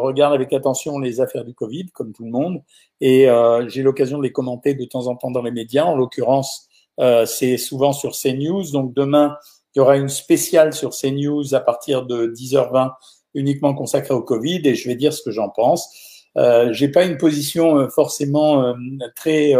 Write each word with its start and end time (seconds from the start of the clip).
regarde 0.00 0.34
avec 0.34 0.52
attention 0.52 0.98
les 0.98 1.20
affaires 1.20 1.44
du 1.44 1.54
Covid, 1.54 1.90
comme 1.92 2.12
tout 2.12 2.24
le 2.24 2.30
monde, 2.30 2.62
et 3.00 3.28
euh, 3.28 3.68
j'ai 3.68 3.82
l'occasion 3.82 4.18
de 4.18 4.22
les 4.22 4.32
commenter 4.32 4.74
de 4.74 4.84
temps 4.84 5.06
en 5.06 5.16
temps 5.16 5.30
dans 5.30 5.42
les 5.42 5.50
médias. 5.50 5.84
En 5.84 5.96
l'occurrence, 5.96 6.68
euh, 7.00 7.24
c'est 7.26 7.56
souvent 7.56 7.92
sur 7.92 8.12
CNews. 8.12 8.70
Donc 8.72 8.94
demain, 8.94 9.36
il 9.74 9.78
y 9.78 9.80
aura 9.80 9.96
une 9.96 10.08
spéciale 10.08 10.72
sur 10.72 10.90
CNews 10.90 11.54
à 11.54 11.60
partir 11.60 12.04
de 12.04 12.26
10h20 12.26 12.92
uniquement 13.34 13.74
consacrée 13.74 14.14
au 14.14 14.22
Covid, 14.22 14.60
et 14.64 14.74
je 14.74 14.88
vais 14.88 14.96
dire 14.96 15.12
ce 15.12 15.22
que 15.22 15.30
j'en 15.30 15.48
pense. 15.48 15.88
Euh, 16.36 16.72
j'ai 16.72 16.88
pas 16.88 17.04
une 17.04 17.16
position 17.16 17.76
euh, 17.76 17.88
forcément 17.88 18.74
très 19.16 19.54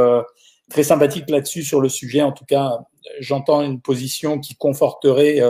très 0.69 0.85
sympathique 0.85 1.29
là-dessus 1.29 1.63
sur 1.63 1.81
le 1.81 1.89
sujet. 1.89 2.23
En 2.23 2.33
tout 2.33 2.45
cas, 2.45 2.79
j'entends 3.19 3.63
une 3.63 3.81
position 3.81 4.39
qui 4.39 4.55
conforterait 4.55 5.41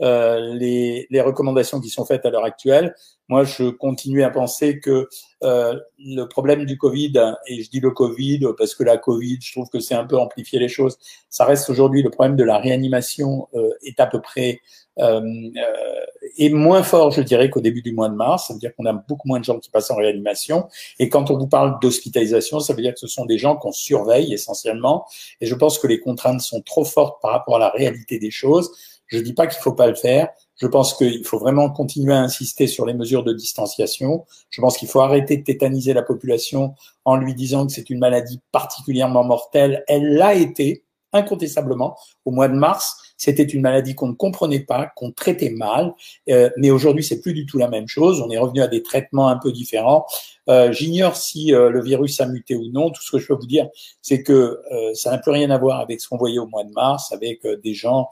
les, 0.00 1.20
recommandations 1.20 1.80
qui 1.80 1.90
sont 1.90 2.06
faites 2.06 2.24
à 2.24 2.30
l'heure 2.30 2.44
actuelle. 2.44 2.94
Moi, 3.32 3.44
je 3.44 3.70
continue 3.70 4.22
à 4.24 4.28
penser 4.28 4.78
que 4.78 5.08
euh, 5.42 5.74
le 5.98 6.24
problème 6.24 6.66
du 6.66 6.76
Covid, 6.76 7.14
et 7.46 7.62
je 7.62 7.70
dis 7.70 7.80
le 7.80 7.90
Covid 7.90 8.40
parce 8.58 8.74
que 8.74 8.84
la 8.84 8.98
Covid, 8.98 9.38
je 9.40 9.52
trouve 9.52 9.70
que 9.70 9.80
c'est 9.80 9.94
un 9.94 10.04
peu 10.04 10.18
amplifié 10.18 10.58
les 10.58 10.68
choses, 10.68 10.98
ça 11.30 11.46
reste 11.46 11.70
aujourd'hui 11.70 12.02
le 12.02 12.10
problème 12.10 12.36
de 12.36 12.44
la 12.44 12.58
réanimation 12.58 13.48
euh, 13.54 13.70
est 13.84 14.00
à 14.00 14.06
peu 14.06 14.20
près 14.20 14.60
euh, 14.98 15.22
euh, 15.22 16.04
est 16.36 16.50
moins 16.50 16.82
fort, 16.82 17.10
je 17.10 17.22
dirais, 17.22 17.48
qu'au 17.48 17.62
début 17.62 17.80
du 17.80 17.92
mois 17.92 18.10
de 18.10 18.14
mars. 18.14 18.48
Ça 18.48 18.52
veut 18.52 18.60
dire 18.60 18.74
qu'on 18.76 18.84
a 18.84 18.92
beaucoup 18.92 19.28
moins 19.28 19.40
de 19.40 19.44
gens 19.44 19.58
qui 19.58 19.70
passent 19.70 19.90
en 19.90 19.96
réanimation. 19.96 20.68
Et 20.98 21.08
quand 21.08 21.30
on 21.30 21.38
vous 21.38 21.46
parle 21.46 21.78
d'hospitalisation, 21.80 22.60
ça 22.60 22.74
veut 22.74 22.82
dire 22.82 22.92
que 22.92 23.00
ce 23.00 23.06
sont 23.06 23.24
des 23.24 23.38
gens 23.38 23.56
qu'on 23.56 23.72
surveille 23.72 24.34
essentiellement. 24.34 25.06
Et 25.40 25.46
je 25.46 25.54
pense 25.54 25.78
que 25.78 25.86
les 25.86 26.00
contraintes 26.00 26.42
sont 26.42 26.60
trop 26.60 26.84
fortes 26.84 27.22
par 27.22 27.30
rapport 27.30 27.56
à 27.56 27.60
la 27.60 27.70
réalité 27.70 28.18
des 28.18 28.30
choses. 28.30 28.70
Je 29.06 29.18
dis 29.18 29.34
pas 29.34 29.46
qu'il 29.46 29.62
faut 29.62 29.74
pas 29.74 29.88
le 29.88 29.94
faire. 29.94 30.28
Je 30.62 30.68
pense 30.68 30.94
qu'il 30.94 31.24
faut 31.24 31.40
vraiment 31.40 31.70
continuer 31.70 32.14
à 32.14 32.20
insister 32.20 32.68
sur 32.68 32.86
les 32.86 32.94
mesures 32.94 33.24
de 33.24 33.32
distanciation. 33.32 34.26
Je 34.48 34.60
pense 34.60 34.78
qu'il 34.78 34.86
faut 34.86 35.00
arrêter 35.00 35.36
de 35.38 35.42
tétaniser 35.42 35.92
la 35.92 36.04
population 36.04 36.76
en 37.04 37.16
lui 37.16 37.34
disant 37.34 37.66
que 37.66 37.72
c'est 37.72 37.90
une 37.90 37.98
maladie 37.98 38.40
particulièrement 38.52 39.24
mortelle. 39.24 39.82
Elle 39.88 40.14
l'a 40.14 40.34
été, 40.34 40.84
incontestablement, 41.12 41.98
au 42.24 42.30
mois 42.30 42.46
de 42.46 42.54
mars. 42.54 43.11
C'était 43.22 43.44
une 43.44 43.60
maladie 43.60 43.94
qu'on 43.94 44.08
ne 44.08 44.14
comprenait 44.14 44.64
pas, 44.64 44.90
qu'on 44.96 45.12
traitait 45.12 45.50
mal, 45.50 45.94
euh, 46.28 46.50
mais 46.56 46.72
aujourd'hui 46.72 47.04
c'est 47.04 47.20
plus 47.20 47.34
du 47.34 47.46
tout 47.46 47.56
la 47.56 47.68
même 47.68 47.86
chose. 47.86 48.20
On 48.20 48.28
est 48.30 48.36
revenu 48.36 48.60
à 48.60 48.66
des 48.66 48.82
traitements 48.82 49.28
un 49.28 49.36
peu 49.36 49.52
différents. 49.52 50.06
Euh, 50.48 50.72
J'ignore 50.72 51.14
si 51.14 51.54
euh, 51.54 51.70
le 51.70 51.80
virus 51.80 52.20
a 52.20 52.26
muté 52.26 52.56
ou 52.56 52.64
non. 52.72 52.90
Tout 52.90 53.00
ce 53.00 53.12
que 53.12 53.18
je 53.20 53.28
peux 53.28 53.34
vous 53.34 53.46
dire, 53.46 53.68
c'est 54.00 54.24
que 54.24 54.58
ça 54.94 55.12
n'a 55.12 55.18
plus 55.18 55.30
rien 55.30 55.50
à 55.50 55.58
voir 55.58 55.78
avec 55.78 56.00
ce 56.00 56.08
qu'on 56.08 56.16
voyait 56.16 56.40
au 56.40 56.48
mois 56.48 56.64
de 56.64 56.72
mars, 56.72 57.12
avec 57.12 57.46
des 57.46 57.74
gens 57.74 58.08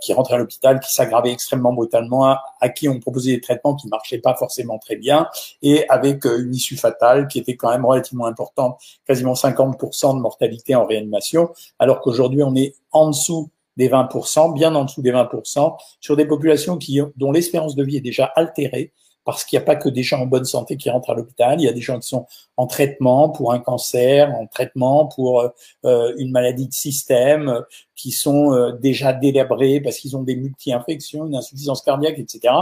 qui 0.00 0.12
rentraient 0.12 0.34
à 0.34 0.38
l'hôpital, 0.38 0.78
qui 0.78 0.92
s'aggravaient 0.92 1.32
extrêmement 1.32 1.72
brutalement, 1.72 2.24
à, 2.26 2.42
à, 2.60 2.68
qui 2.68 2.88
on 2.88 3.00
proposait 3.00 3.32
des 3.32 3.40
traitements 3.40 3.74
qui 3.74 3.88
marchaient 3.88 4.18
pas 4.18 4.36
forcément 4.36 4.78
très 4.78 4.94
bien, 4.94 5.28
et 5.62 5.88
avec 5.88 6.24
une 6.26 6.54
issue 6.54 6.76
fatale 6.76 7.26
qui 7.26 7.40
était 7.40 7.56
quand 7.56 7.70
même 7.70 7.84
relativement 7.84 8.26
importante, 8.26 8.78
quasiment 9.04 9.34
50% 9.34 10.14
de 10.14 10.20
mortalité 10.20 10.76
en 10.76 10.86
réanimation, 10.86 11.50
alors 11.80 12.00
qu'aujourd'hui 12.00 12.44
on 12.44 12.54
est 12.54 12.74
en 12.92 13.10
dessous 13.10 13.50
des 13.76 13.88
20%, 13.88 14.54
bien 14.54 14.74
en 14.74 14.84
dessous 14.84 15.02
des 15.02 15.12
20%, 15.12 15.76
sur 16.00 16.16
des 16.16 16.26
populations 16.26 16.78
qui, 16.78 17.00
dont 17.16 17.32
l'espérance 17.32 17.74
de 17.74 17.84
vie 17.84 17.96
est 17.96 18.00
déjà 18.00 18.24
altérée, 18.24 18.92
parce 19.24 19.44
qu'il 19.44 19.58
n'y 19.58 19.62
a 19.62 19.66
pas 19.66 19.76
que 19.76 19.88
des 19.88 20.02
gens 20.02 20.20
en 20.20 20.26
bonne 20.26 20.44
santé 20.44 20.76
qui 20.76 20.90
rentrent 20.90 21.10
à 21.10 21.14
l'hôpital, 21.14 21.60
il 21.60 21.64
y 21.64 21.68
a 21.68 21.72
des 21.72 21.80
gens 21.80 21.98
qui 21.98 22.08
sont 22.08 22.26
en 22.56 22.66
traitement 22.66 23.30
pour 23.30 23.52
un 23.52 23.58
cancer, 23.58 24.30
en 24.34 24.46
traitement 24.46 25.06
pour 25.06 25.50
euh, 25.84 26.14
une 26.18 26.30
maladie 26.30 26.68
de 26.68 26.74
système, 26.74 27.62
qui 27.96 28.12
sont 28.12 28.52
euh, 28.52 28.72
déjà 28.72 29.12
délabrés 29.12 29.80
parce 29.80 29.96
qu'ils 29.96 30.16
ont 30.16 30.22
des 30.22 30.36
multi-infections, 30.36 31.26
une 31.26 31.36
insuffisance 31.36 31.82
cardiaque, 31.82 32.18
etc. 32.18 32.54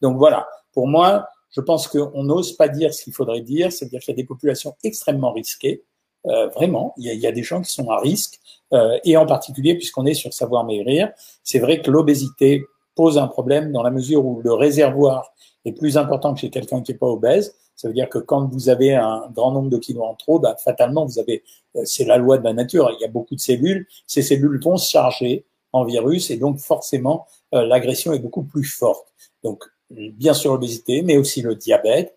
Donc 0.00 0.16
voilà, 0.16 0.46
pour 0.72 0.88
moi, 0.88 1.26
je 1.50 1.60
pense 1.60 1.86
qu'on 1.86 2.22
n'ose 2.22 2.56
pas 2.56 2.68
dire 2.68 2.92
ce 2.92 3.04
qu'il 3.04 3.12
faudrait 3.12 3.40
dire, 3.42 3.72
c'est-à-dire 3.72 4.00
qu'il 4.00 4.12
y 4.12 4.16
a 4.16 4.22
des 4.22 4.26
populations 4.26 4.74
extrêmement 4.84 5.32
risquées, 5.32 5.82
euh, 6.26 6.48
vraiment, 6.48 6.94
il 6.96 7.04
y, 7.04 7.26
a, 7.26 7.32
des 7.32 7.42
gens 7.42 7.62
qui 7.62 7.72
sont 7.72 7.88
à 7.90 7.98
risque, 7.98 8.40
euh, 8.72 8.98
et 9.04 9.16
en 9.16 9.26
particulier, 9.26 9.74
puisqu'on 9.74 10.06
est 10.06 10.14
sur 10.14 10.32
savoir 10.32 10.64
maigrir, 10.64 11.10
c'est 11.44 11.58
vrai 11.58 11.80
que 11.80 11.90
l'obésité 11.90 12.62
pose 12.94 13.18
un 13.18 13.28
problème 13.28 13.72
dans 13.72 13.82
la 13.82 13.90
mesure 13.90 14.24
où 14.24 14.40
le 14.42 14.52
réservoir 14.52 15.32
est 15.64 15.72
plus 15.72 15.96
important 15.96 16.34
que 16.34 16.40
chez 16.40 16.50
quelqu'un 16.50 16.82
qui 16.82 16.92
n'est 16.92 16.98
pas 16.98 17.06
obèse. 17.06 17.54
Ça 17.76 17.88
veut 17.88 17.94
dire 17.94 18.08
que 18.08 18.18
quand 18.18 18.46
vous 18.46 18.68
avez 18.68 18.94
un 18.94 19.28
grand 19.34 19.52
nombre 19.52 19.68
de 19.68 19.76
kilos 19.76 20.04
en 20.04 20.14
trop, 20.14 20.38
bah, 20.38 20.56
fatalement, 20.58 21.04
vous 21.04 21.18
avez, 21.18 21.44
euh, 21.76 21.82
c'est 21.84 22.04
la 22.04 22.16
loi 22.16 22.38
de 22.38 22.44
la 22.44 22.54
nature, 22.54 22.90
il 22.98 23.02
y 23.02 23.04
a 23.04 23.08
beaucoup 23.08 23.34
de 23.34 23.40
cellules, 23.40 23.86
ces 24.06 24.22
cellules 24.22 24.60
vont 24.62 24.78
se 24.78 24.90
charger 24.90 25.44
en 25.72 25.84
virus 25.84 26.30
et 26.30 26.38
donc 26.38 26.58
forcément, 26.58 27.26
l'agression 27.52 28.12
est 28.14 28.18
beaucoup 28.18 28.44
plus 28.44 28.64
forte. 28.64 29.12
Donc, 29.44 29.64
bien 29.90 30.32
sûr 30.32 30.52
l'obésité, 30.52 31.02
mais 31.02 31.18
aussi 31.18 31.42
le 31.42 31.54
diabète, 31.54 32.16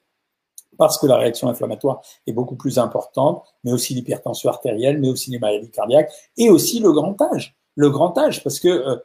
parce 0.80 0.98
que 0.98 1.06
la 1.06 1.18
réaction 1.18 1.50
inflammatoire 1.50 2.02
est 2.26 2.32
beaucoup 2.32 2.56
plus 2.56 2.80
importante, 2.80 3.44
mais 3.64 3.72
aussi 3.72 3.94
l'hypertension 3.94 4.50
artérielle, 4.50 5.00
mais 5.00 5.10
aussi 5.10 5.30
les 5.30 5.38
maladies 5.38 5.70
cardiaques, 5.70 6.12
et 6.38 6.50
aussi 6.50 6.80
le 6.80 6.92
grand 6.94 7.22
âge. 7.22 7.56
Le 7.76 7.90
grand 7.90 8.18
âge, 8.18 8.44
parce 8.44 8.60
que 8.60 8.70
euh, 8.70 8.96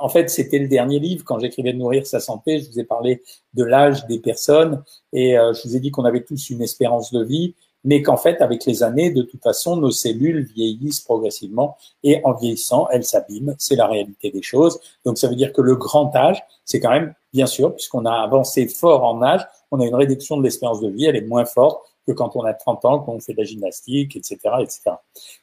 en 0.00 0.08
fait, 0.08 0.28
c'était 0.28 0.58
le 0.58 0.68
dernier 0.68 0.98
livre 0.98 1.24
quand 1.24 1.38
j'écrivais 1.38 1.72
nourrir 1.72 2.06
sa 2.06 2.20
santé. 2.20 2.60
Je 2.60 2.70
vous 2.70 2.80
ai 2.80 2.84
parlé 2.84 3.22
de 3.54 3.64
l'âge 3.64 4.06
des 4.06 4.18
personnes 4.18 4.82
et 5.12 5.38
euh, 5.38 5.54
je 5.54 5.66
vous 5.66 5.76
ai 5.76 5.80
dit 5.80 5.90
qu'on 5.90 6.04
avait 6.04 6.24
tous 6.24 6.50
une 6.50 6.60
espérance 6.60 7.12
de 7.12 7.24
vie, 7.24 7.54
mais 7.84 8.02
qu'en 8.02 8.16
fait, 8.16 8.40
avec 8.40 8.64
les 8.64 8.82
années, 8.82 9.10
de 9.10 9.22
toute 9.22 9.42
façon, 9.42 9.76
nos 9.76 9.90
cellules 9.90 10.44
vieillissent 10.54 11.00
progressivement 11.00 11.76
et 12.02 12.20
en 12.24 12.32
vieillissant, 12.32 12.88
elles 12.90 13.04
s'abîment. 13.04 13.54
C'est 13.58 13.76
la 13.76 13.86
réalité 13.86 14.30
des 14.30 14.42
choses. 14.42 14.80
Donc, 15.04 15.18
ça 15.18 15.28
veut 15.28 15.36
dire 15.36 15.52
que 15.52 15.60
le 15.60 15.76
grand 15.76 16.14
âge, 16.14 16.42
c'est 16.64 16.80
quand 16.80 16.90
même, 16.90 17.14
bien 17.32 17.46
sûr, 17.46 17.74
puisqu'on 17.74 18.04
a 18.04 18.12
avancé 18.12 18.68
fort 18.68 19.04
en 19.04 19.22
âge, 19.22 19.46
on 19.70 19.80
a 19.80 19.86
une 19.86 19.94
réduction 19.94 20.36
de 20.36 20.42
l'espérance 20.42 20.80
de 20.80 20.88
vie, 20.88 21.06
elle 21.06 21.16
est 21.16 21.26
moins 21.26 21.44
forte 21.44 21.82
que 22.06 22.12
quand 22.12 22.34
on 22.34 22.44
a 22.44 22.52
30 22.52 22.84
ans, 22.84 22.98
qu'on 22.98 23.20
fait 23.20 23.32
de 23.32 23.38
la 23.38 23.44
gymnastique, 23.44 24.16
etc., 24.16 24.38
etc. 24.60 24.80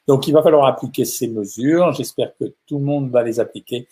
Donc, 0.08 0.28
il 0.28 0.34
va 0.34 0.44
falloir 0.44 0.66
appliquer 0.66 1.06
ces 1.06 1.28
mesures. 1.28 1.94
J'espère 1.94 2.34
que 2.38 2.54
tout 2.68 2.80
le 2.80 2.84
monde 2.84 3.10
va 3.10 3.24
les 3.24 3.40
appliquer 3.40 3.88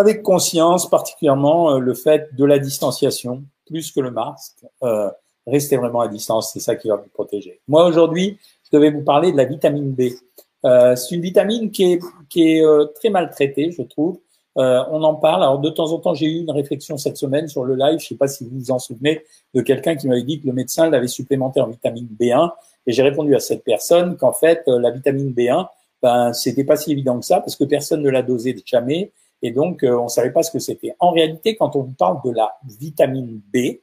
avec 0.00 0.22
conscience, 0.22 0.88
particulièrement 0.88 1.74
euh, 1.74 1.78
le 1.78 1.92
fait 1.92 2.34
de 2.34 2.44
la 2.46 2.58
distanciation, 2.58 3.44
plus 3.66 3.92
que 3.92 4.00
le 4.00 4.10
masque. 4.10 4.64
Euh, 4.82 5.10
restez 5.50 5.76
vraiment 5.76 6.00
à 6.00 6.08
distance, 6.08 6.50
c'est 6.52 6.60
ça 6.60 6.76
qui 6.76 6.88
va 6.88 6.96
vous 6.96 7.08
protéger. 7.12 7.60
Moi, 7.68 7.84
aujourd'hui, 7.86 8.38
je 8.64 8.76
devais 8.76 8.90
vous 8.90 9.02
parler 9.02 9.32
de 9.32 9.36
la 9.36 9.44
vitamine 9.44 9.92
B. 9.92 10.12
Euh, 10.64 10.94
c'est 10.96 11.14
une 11.14 11.22
vitamine 11.22 11.70
qui 11.70 11.92
est, 11.92 12.00
qui 12.28 12.56
est 12.56 12.64
euh, 12.64 12.86
très 12.94 13.10
mal 13.10 13.30
traitée, 13.30 13.70
je 13.70 13.82
trouve. 13.82 14.18
Euh, 14.58 14.82
on 14.90 15.02
en 15.02 15.14
parle. 15.14 15.42
Alors 15.42 15.58
de 15.58 15.70
temps 15.70 15.92
en 15.92 15.98
temps, 15.98 16.14
j'ai 16.14 16.26
eu 16.26 16.40
une 16.40 16.50
réflexion 16.50 16.98
cette 16.98 17.16
semaine 17.16 17.48
sur 17.48 17.64
le 17.64 17.74
live. 17.76 17.98
Je 17.98 18.04
ne 18.04 18.08
sais 18.08 18.14
pas 18.16 18.28
si 18.28 18.44
vous 18.44 18.58
vous 18.58 18.70
en 18.70 18.78
souvenez 18.78 19.22
de 19.54 19.62
quelqu'un 19.62 19.96
qui 19.96 20.08
m'avait 20.08 20.22
dit 20.22 20.40
que 20.40 20.46
le 20.46 20.52
médecin 20.52 20.90
l'avait 20.90 21.06
supplémenté 21.06 21.60
en 21.60 21.68
vitamine 21.68 22.08
B1. 22.18 22.50
Et 22.86 22.92
j'ai 22.92 23.02
répondu 23.02 23.34
à 23.34 23.40
cette 23.40 23.62
personne 23.62 24.16
qu'en 24.16 24.32
fait, 24.32 24.62
euh, 24.68 24.78
la 24.78 24.90
vitamine 24.90 25.32
B1, 25.32 25.68
ben, 26.02 26.32
c'était 26.32 26.64
pas 26.64 26.76
si 26.76 26.92
évident 26.92 27.18
que 27.18 27.26
ça 27.26 27.40
parce 27.40 27.56
que 27.56 27.64
personne 27.64 28.02
ne 28.02 28.10
l'a 28.10 28.22
dosé 28.22 28.56
jamais. 28.64 29.12
Et 29.42 29.52
donc, 29.52 29.82
on 29.82 30.08
savait 30.08 30.32
pas 30.32 30.42
ce 30.42 30.50
que 30.50 30.58
c'était. 30.58 30.94
En 30.98 31.12
réalité, 31.12 31.56
quand 31.56 31.74
on 31.74 31.84
parle 31.84 32.18
de 32.22 32.30
la 32.30 32.58
vitamine 32.78 33.40
B, 33.54 33.78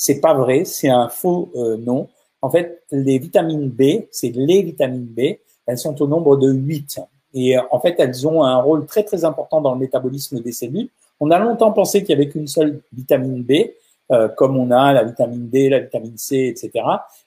c'est 0.00 0.20
pas 0.20 0.32
vrai, 0.32 0.64
c'est 0.64 0.88
un 0.88 1.08
faux 1.08 1.50
nom. 1.54 2.08
En 2.40 2.48
fait, 2.48 2.82
les 2.90 3.18
vitamines 3.18 3.68
B, 3.68 4.06
c'est 4.10 4.30
les 4.34 4.62
vitamines 4.62 5.04
B, 5.04 5.36
elles 5.66 5.78
sont 5.78 6.00
au 6.00 6.06
nombre 6.06 6.36
de 6.36 6.50
8. 6.50 7.00
Et 7.34 7.56
euh, 7.56 7.62
en 7.70 7.80
fait, 7.80 7.94
elles 7.98 8.26
ont 8.26 8.42
un 8.42 8.56
rôle 8.56 8.86
très 8.86 9.04
très 9.04 9.24
important 9.24 9.60
dans 9.60 9.74
le 9.74 9.78
métabolisme 9.78 10.40
des 10.40 10.52
cellules. 10.52 10.88
On 11.20 11.30
a 11.30 11.38
longtemps 11.38 11.72
pensé 11.72 12.00
qu'il 12.00 12.10
y 12.10 12.20
avait 12.20 12.28
qu'une 12.28 12.46
seule 12.46 12.80
vitamine 12.92 13.42
B, 13.42 13.70
euh, 14.10 14.28
comme 14.28 14.56
on 14.56 14.70
a 14.70 14.92
la 14.92 15.04
vitamine 15.04 15.48
D, 15.48 15.68
la 15.68 15.80
vitamine 15.80 16.16
C, 16.16 16.46
etc. 16.48 16.84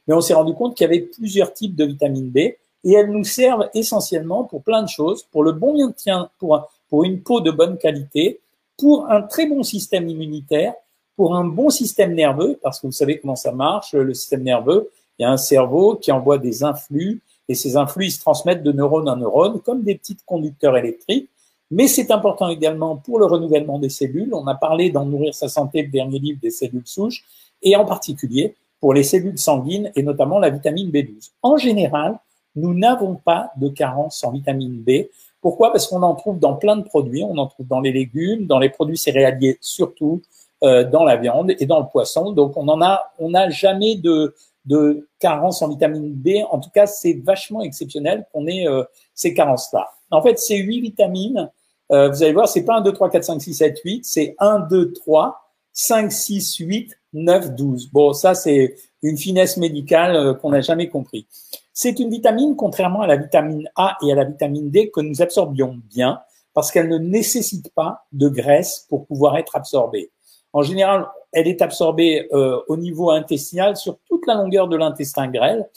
Mais 0.07 0.15
on 0.15 0.21
s'est 0.21 0.33
rendu 0.33 0.53
compte 0.53 0.75
qu'il 0.75 0.85
y 0.85 0.89
avait 0.89 1.01
plusieurs 1.01 1.53
types 1.53 1.75
de 1.75 1.85
vitamine 1.85 2.29
B 2.29 2.37
et 2.37 2.93
elles 2.93 3.11
nous 3.11 3.23
servent 3.23 3.69
essentiellement 3.73 4.43
pour 4.43 4.63
plein 4.63 4.81
de 4.81 4.89
choses, 4.89 5.23
pour 5.31 5.43
le 5.43 5.53
bon 5.53 5.77
maintien, 5.77 6.29
pour 6.39 7.03
une 7.03 7.21
peau 7.21 7.39
de 7.39 7.51
bonne 7.51 7.77
qualité, 7.77 8.41
pour 8.77 9.09
un 9.09 9.21
très 9.21 9.45
bon 9.45 9.63
système 9.63 10.09
immunitaire, 10.09 10.73
pour 11.15 11.35
un 11.35 11.45
bon 11.45 11.69
système 11.69 12.13
nerveux, 12.13 12.59
parce 12.61 12.79
que 12.79 12.87
vous 12.87 12.93
savez 12.93 13.19
comment 13.19 13.35
ça 13.35 13.51
marche, 13.51 13.93
le 13.93 14.13
système 14.13 14.43
nerveux, 14.43 14.89
il 15.19 15.23
y 15.23 15.25
a 15.25 15.31
un 15.31 15.37
cerveau 15.37 15.95
qui 15.95 16.11
envoie 16.11 16.37
des 16.37 16.63
influx 16.63 17.21
et 17.47 17.55
ces 17.55 17.77
influx 17.77 18.09
se 18.09 18.19
transmettent 18.19 18.63
de 18.63 18.71
neurone 18.71 19.09
en 19.09 19.15
neurone 19.15 19.59
comme 19.61 19.83
des 19.83 19.95
petits 19.95 20.17
conducteurs 20.25 20.77
électriques. 20.77 21.29
Mais 21.71 21.87
c'est 21.87 22.11
important 22.11 22.49
également 22.49 22.97
pour 22.97 23.19
le 23.19 23.25
renouvellement 23.25 23.79
des 23.79 23.89
cellules. 23.89 24.33
On 24.33 24.47
a 24.47 24.55
parlé 24.55 24.91
dans 24.91 25.05
Nourrir 25.05 25.33
sa 25.33 25.49
santé, 25.49 25.83
le 25.83 25.89
dernier 25.89 26.19
livre 26.19 26.39
des 26.41 26.51
cellules 26.51 26.85
souches, 26.85 27.23
et 27.61 27.75
en 27.75 27.85
particulier 27.85 28.55
pour 28.79 28.93
les 28.93 29.03
cellules 29.03 29.37
sanguines 29.37 29.91
et 29.95 30.03
notamment 30.03 30.39
la 30.39 30.49
vitamine 30.49 30.91
B12. 30.91 31.31
En 31.41 31.57
général, 31.57 32.19
nous 32.55 32.73
n'avons 32.73 33.15
pas 33.15 33.51
de 33.57 33.69
carence 33.69 34.23
en 34.23 34.31
vitamine 34.31 34.83
B. 34.83 35.07
Pourquoi? 35.41 35.71
Parce 35.71 35.87
qu'on 35.87 36.03
en 36.03 36.15
trouve 36.15 36.37
dans 36.37 36.55
plein 36.55 36.75
de 36.75 36.83
produits. 36.83 37.23
On 37.23 37.37
en 37.37 37.47
trouve 37.47 37.67
dans 37.67 37.79
les 37.79 37.91
légumes, 37.91 38.45
dans 38.45 38.59
les 38.59 38.69
produits 38.69 38.97
céréaliers 38.97 39.57
surtout, 39.61 40.21
euh, 40.63 40.83
dans 40.83 41.03
la 41.03 41.17
viande 41.17 41.51
et 41.57 41.65
dans 41.65 41.79
le 41.79 41.87
poisson. 41.91 42.31
Donc 42.31 42.57
on 42.57 42.67
en 42.67 42.81
a, 42.81 43.01
on 43.19 43.31
n'a 43.31 43.49
jamais 43.49 43.95
de 43.95 44.35
de 44.65 45.09
carence 45.19 45.61
en 45.61 45.69
vitamine 45.69 46.13
B. 46.13 46.43
En 46.49 46.59
tout 46.59 46.69
cas, 46.69 46.85
c'est 46.85 47.21
vachement 47.23 47.61
exceptionnel 47.61 48.25
qu'on 48.31 48.47
ait 48.47 48.67
euh, 48.67 48.83
ces 49.13 49.33
carences-là. 49.33 49.89
En 50.11 50.21
fait, 50.21 50.39
ces 50.39 50.57
huit 50.57 50.81
vitamines, 50.81 51.51
euh, 51.91 52.09
vous 52.09 52.23
allez 52.23 52.33
voir, 52.33 52.47
c'est 52.47 52.63
pas 52.63 52.77
1, 52.77 52.81
2, 52.81 52.93
3, 52.93 53.09
4, 53.09 53.23
5, 53.23 53.41
6, 53.41 53.53
7, 53.53 53.79
8, 53.83 54.05
c'est 54.05 54.35
1, 54.39 54.59
2, 54.69 54.93
3, 54.93 55.51
5, 55.73 56.11
6, 56.11 56.55
8, 56.57 56.97
9, 57.13 57.55
12. 57.55 57.89
Bon, 57.91 58.13
ça, 58.13 58.35
c'est 58.35 58.75
une 59.01 59.17
finesse 59.17 59.57
médicale 59.57 60.15
euh, 60.15 60.33
qu'on 60.33 60.51
n'a 60.51 60.61
jamais 60.61 60.87
compris. 60.87 61.27
C'est 61.73 61.99
une 61.99 62.09
vitamine, 62.09 62.55
contrairement 62.55 63.01
à 63.01 63.07
la 63.07 63.17
vitamine 63.17 63.69
A 63.75 63.97
et 64.05 64.11
à 64.11 64.15
la 64.15 64.23
vitamine 64.23 64.69
D, 64.69 64.91
que 64.91 65.01
nous 65.01 65.21
absorbions 65.21 65.79
bien 65.89 66.21
parce 66.53 66.71
qu'elle 66.71 66.87
ne 66.87 66.99
nécessite 66.99 67.73
pas 67.73 68.05
de 68.11 68.29
graisse 68.29 68.85
pour 68.87 69.07
pouvoir 69.07 69.37
être 69.37 69.55
absorbée. 69.55 70.11
En 70.53 70.61
général, 70.61 71.07
elle 71.31 71.47
est 71.47 71.61
absorbée 71.61 72.29
euh, 72.31 72.59
au 72.67 72.77
niveau 72.77 73.09
intestinal 73.09 73.75
sur 73.75 73.97
toute 74.07 74.25
la 74.27 74.35
longueur 74.35 74.67
de 74.67 74.77
l'intestin 74.77 75.27
grêle, 75.27 75.67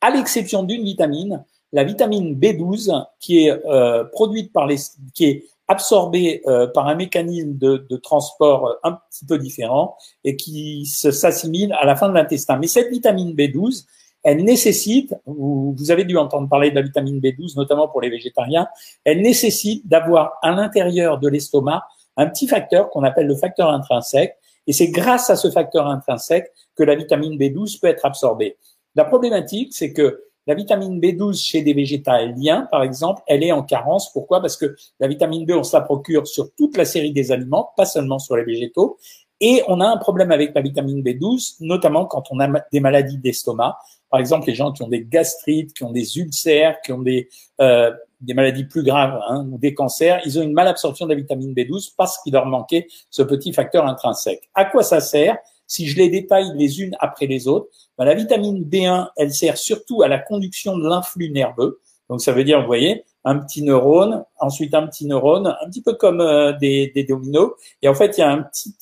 à 0.00 0.10
l'exception 0.10 0.64
d'une 0.64 0.82
vitamine, 0.82 1.44
la 1.72 1.84
vitamine 1.84 2.34
B12, 2.34 3.06
qui 3.20 3.46
est 3.46 3.66
euh, 3.66 4.04
produite 4.04 4.52
par 4.52 4.66
les, 4.66 4.76
qui 5.14 5.24
est 5.26 5.44
absorbée 5.68 6.42
euh, 6.48 6.66
par 6.66 6.88
un 6.88 6.96
mécanisme 6.96 7.56
de, 7.56 7.96
transport 8.02 8.78
un 8.82 8.98
petit 9.08 9.24
peu 9.24 9.38
différent 9.38 9.96
et 10.24 10.34
qui 10.34 10.84
s'assimile 10.86 11.72
à 11.80 11.86
la 11.86 11.94
fin 11.94 12.08
de 12.08 12.14
l'intestin. 12.14 12.56
Mais 12.56 12.66
cette 12.66 12.90
vitamine 12.90 13.34
B12, 13.34 13.86
elle 14.24 14.42
nécessite, 14.42 15.14
vous, 15.26 15.72
vous 15.78 15.90
avez 15.92 16.04
dû 16.04 16.16
entendre 16.16 16.48
parler 16.48 16.70
de 16.70 16.74
la 16.74 16.82
vitamine 16.82 17.20
B12, 17.20 17.56
notamment 17.56 17.86
pour 17.86 18.00
les 18.00 18.10
végétariens, 18.10 18.66
elle 19.04 19.22
nécessite 19.22 19.86
d'avoir 19.86 20.32
à 20.42 20.50
l'intérieur 20.50 21.18
de 21.18 21.28
l'estomac 21.28 21.84
un 22.20 22.26
petit 22.26 22.46
facteur 22.46 22.90
qu'on 22.90 23.02
appelle 23.02 23.26
le 23.26 23.34
facteur 23.34 23.70
intrinsèque, 23.70 24.36
et 24.66 24.72
c'est 24.72 24.88
grâce 24.88 25.30
à 25.30 25.36
ce 25.36 25.50
facteur 25.50 25.86
intrinsèque 25.86 26.52
que 26.76 26.82
la 26.82 26.94
vitamine 26.94 27.38
B12 27.38 27.80
peut 27.80 27.86
être 27.86 28.04
absorbée. 28.04 28.56
La 28.94 29.04
problématique, 29.04 29.72
c'est 29.72 29.92
que 29.92 30.24
la 30.46 30.54
vitamine 30.54 31.00
B12 31.00 31.42
chez 31.42 31.62
des 31.62 31.72
végétaliens, 31.72 32.68
par 32.70 32.82
exemple, 32.82 33.22
elle 33.26 33.42
est 33.42 33.52
en 33.52 33.62
carence. 33.62 34.12
Pourquoi? 34.12 34.40
Parce 34.40 34.56
que 34.56 34.74
la 34.98 35.08
vitamine 35.08 35.46
B, 35.46 35.52
on 35.52 35.62
se 35.62 35.76
la 35.76 35.82
procure 35.82 36.26
sur 36.26 36.54
toute 36.54 36.76
la 36.76 36.84
série 36.84 37.12
des 37.12 37.32
aliments, 37.32 37.70
pas 37.76 37.84
seulement 37.84 38.18
sur 38.18 38.36
les 38.36 38.44
végétaux. 38.44 38.98
Et 39.40 39.62
on 39.68 39.80
a 39.80 39.86
un 39.86 39.96
problème 39.96 40.32
avec 40.32 40.54
la 40.54 40.60
vitamine 40.60 41.02
B12, 41.02 41.56
notamment 41.60 42.04
quand 42.04 42.24
on 42.30 42.40
a 42.40 42.60
des 42.72 42.80
maladies 42.80 43.18
d'estomac. 43.18 43.78
Par 44.10 44.20
exemple, 44.20 44.46
les 44.48 44.54
gens 44.54 44.72
qui 44.72 44.82
ont 44.82 44.88
des 44.88 45.04
gastrites, 45.04 45.72
qui 45.72 45.84
ont 45.84 45.92
des 45.92 46.18
ulcères, 46.18 46.80
qui 46.82 46.92
ont 46.92 47.00
des, 47.00 47.28
euh, 47.60 47.92
des 48.20 48.34
maladies 48.34 48.64
plus 48.64 48.82
graves 48.82 49.18
hein, 49.28 49.46
ou 49.50 49.58
des 49.58 49.72
cancers, 49.72 50.20
ils 50.26 50.38
ont 50.38 50.42
une 50.42 50.52
malabsorption 50.52 51.06
de 51.06 51.12
la 51.12 51.16
vitamine 51.16 51.54
B12 51.54 51.94
parce 51.96 52.20
qu'il 52.22 52.32
leur 52.32 52.46
manquait 52.46 52.86
ce 53.08 53.22
petit 53.22 53.52
facteur 53.52 53.86
intrinsèque. 53.86 54.50
À 54.54 54.64
quoi 54.64 54.82
ça 54.82 55.00
sert 55.00 55.38
Si 55.66 55.86
je 55.86 55.96
les 55.96 56.10
détaille 56.10 56.52
les 56.56 56.82
unes 56.82 56.96
après 57.00 57.26
les 57.26 57.48
autres, 57.48 57.68
ben, 57.96 58.04
la 58.04 58.14
vitamine 58.14 58.64
B1, 58.64 59.08
elle 59.16 59.32
sert 59.32 59.56
surtout 59.56 60.02
à 60.02 60.08
la 60.08 60.18
conduction 60.18 60.76
de 60.76 60.86
l'influx 60.86 61.30
nerveux. 61.30 61.80
Donc 62.10 62.20
ça 62.20 62.32
veut 62.32 62.44
dire, 62.44 62.60
vous 62.60 62.66
voyez, 62.66 63.04
un 63.24 63.38
petit 63.38 63.62
neurone, 63.62 64.24
ensuite 64.38 64.74
un 64.74 64.86
petit 64.86 65.06
neurone, 65.06 65.46
un 65.46 65.68
petit 65.68 65.82
peu 65.82 65.94
comme 65.94 66.20
euh, 66.20 66.52
des, 66.58 67.06
dominos. 67.08 67.52
Et 67.82 67.88
en 67.88 67.94
fait, 67.94 68.16
il 68.16 68.20
y 68.20 68.24
a 68.24 68.30
un 68.30 68.42
petit, 68.42 68.74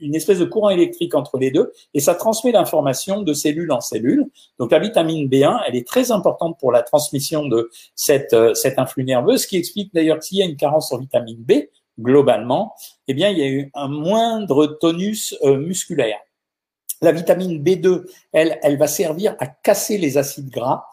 une 0.00 0.14
espèce 0.14 0.38
de 0.38 0.44
courant 0.44 0.70
électrique 0.70 1.14
entre 1.14 1.38
les 1.38 1.50
deux 1.50 1.72
et 1.94 2.00
ça 2.00 2.14
transmet 2.14 2.52
l'information 2.52 3.22
de 3.22 3.32
cellule 3.32 3.72
en 3.72 3.80
cellule. 3.80 4.26
Donc 4.58 4.70
la 4.70 4.78
vitamine 4.78 5.28
B1, 5.28 5.60
elle 5.66 5.76
est 5.76 5.86
très 5.86 6.10
importante 6.10 6.58
pour 6.58 6.72
la 6.72 6.82
transmission 6.82 7.46
de 7.46 7.70
cette, 7.94 8.32
euh, 8.34 8.54
cet 8.54 8.78
influx 8.78 9.04
nerveux, 9.04 9.36
ce 9.36 9.46
qui 9.46 9.56
explique 9.56 9.94
d'ailleurs 9.94 10.22
s'il 10.22 10.38
y 10.38 10.42
a 10.42 10.46
une 10.46 10.56
carence 10.56 10.92
en 10.92 10.98
vitamine 10.98 11.42
B, 11.42 11.52
globalement, 11.98 12.74
eh 13.06 13.14
bien, 13.14 13.30
il 13.30 13.38
y 13.38 13.42
a 13.42 13.48
eu 13.48 13.70
un 13.74 13.88
moindre 13.88 14.66
tonus 14.66 15.36
euh, 15.44 15.56
musculaire. 15.56 16.18
La 17.00 17.12
vitamine 17.12 17.62
B2, 17.62 18.04
elle, 18.32 18.58
elle 18.62 18.78
va 18.78 18.86
servir 18.86 19.36
à 19.38 19.46
casser 19.46 19.98
les 19.98 20.18
acides 20.18 20.50
gras 20.50 20.84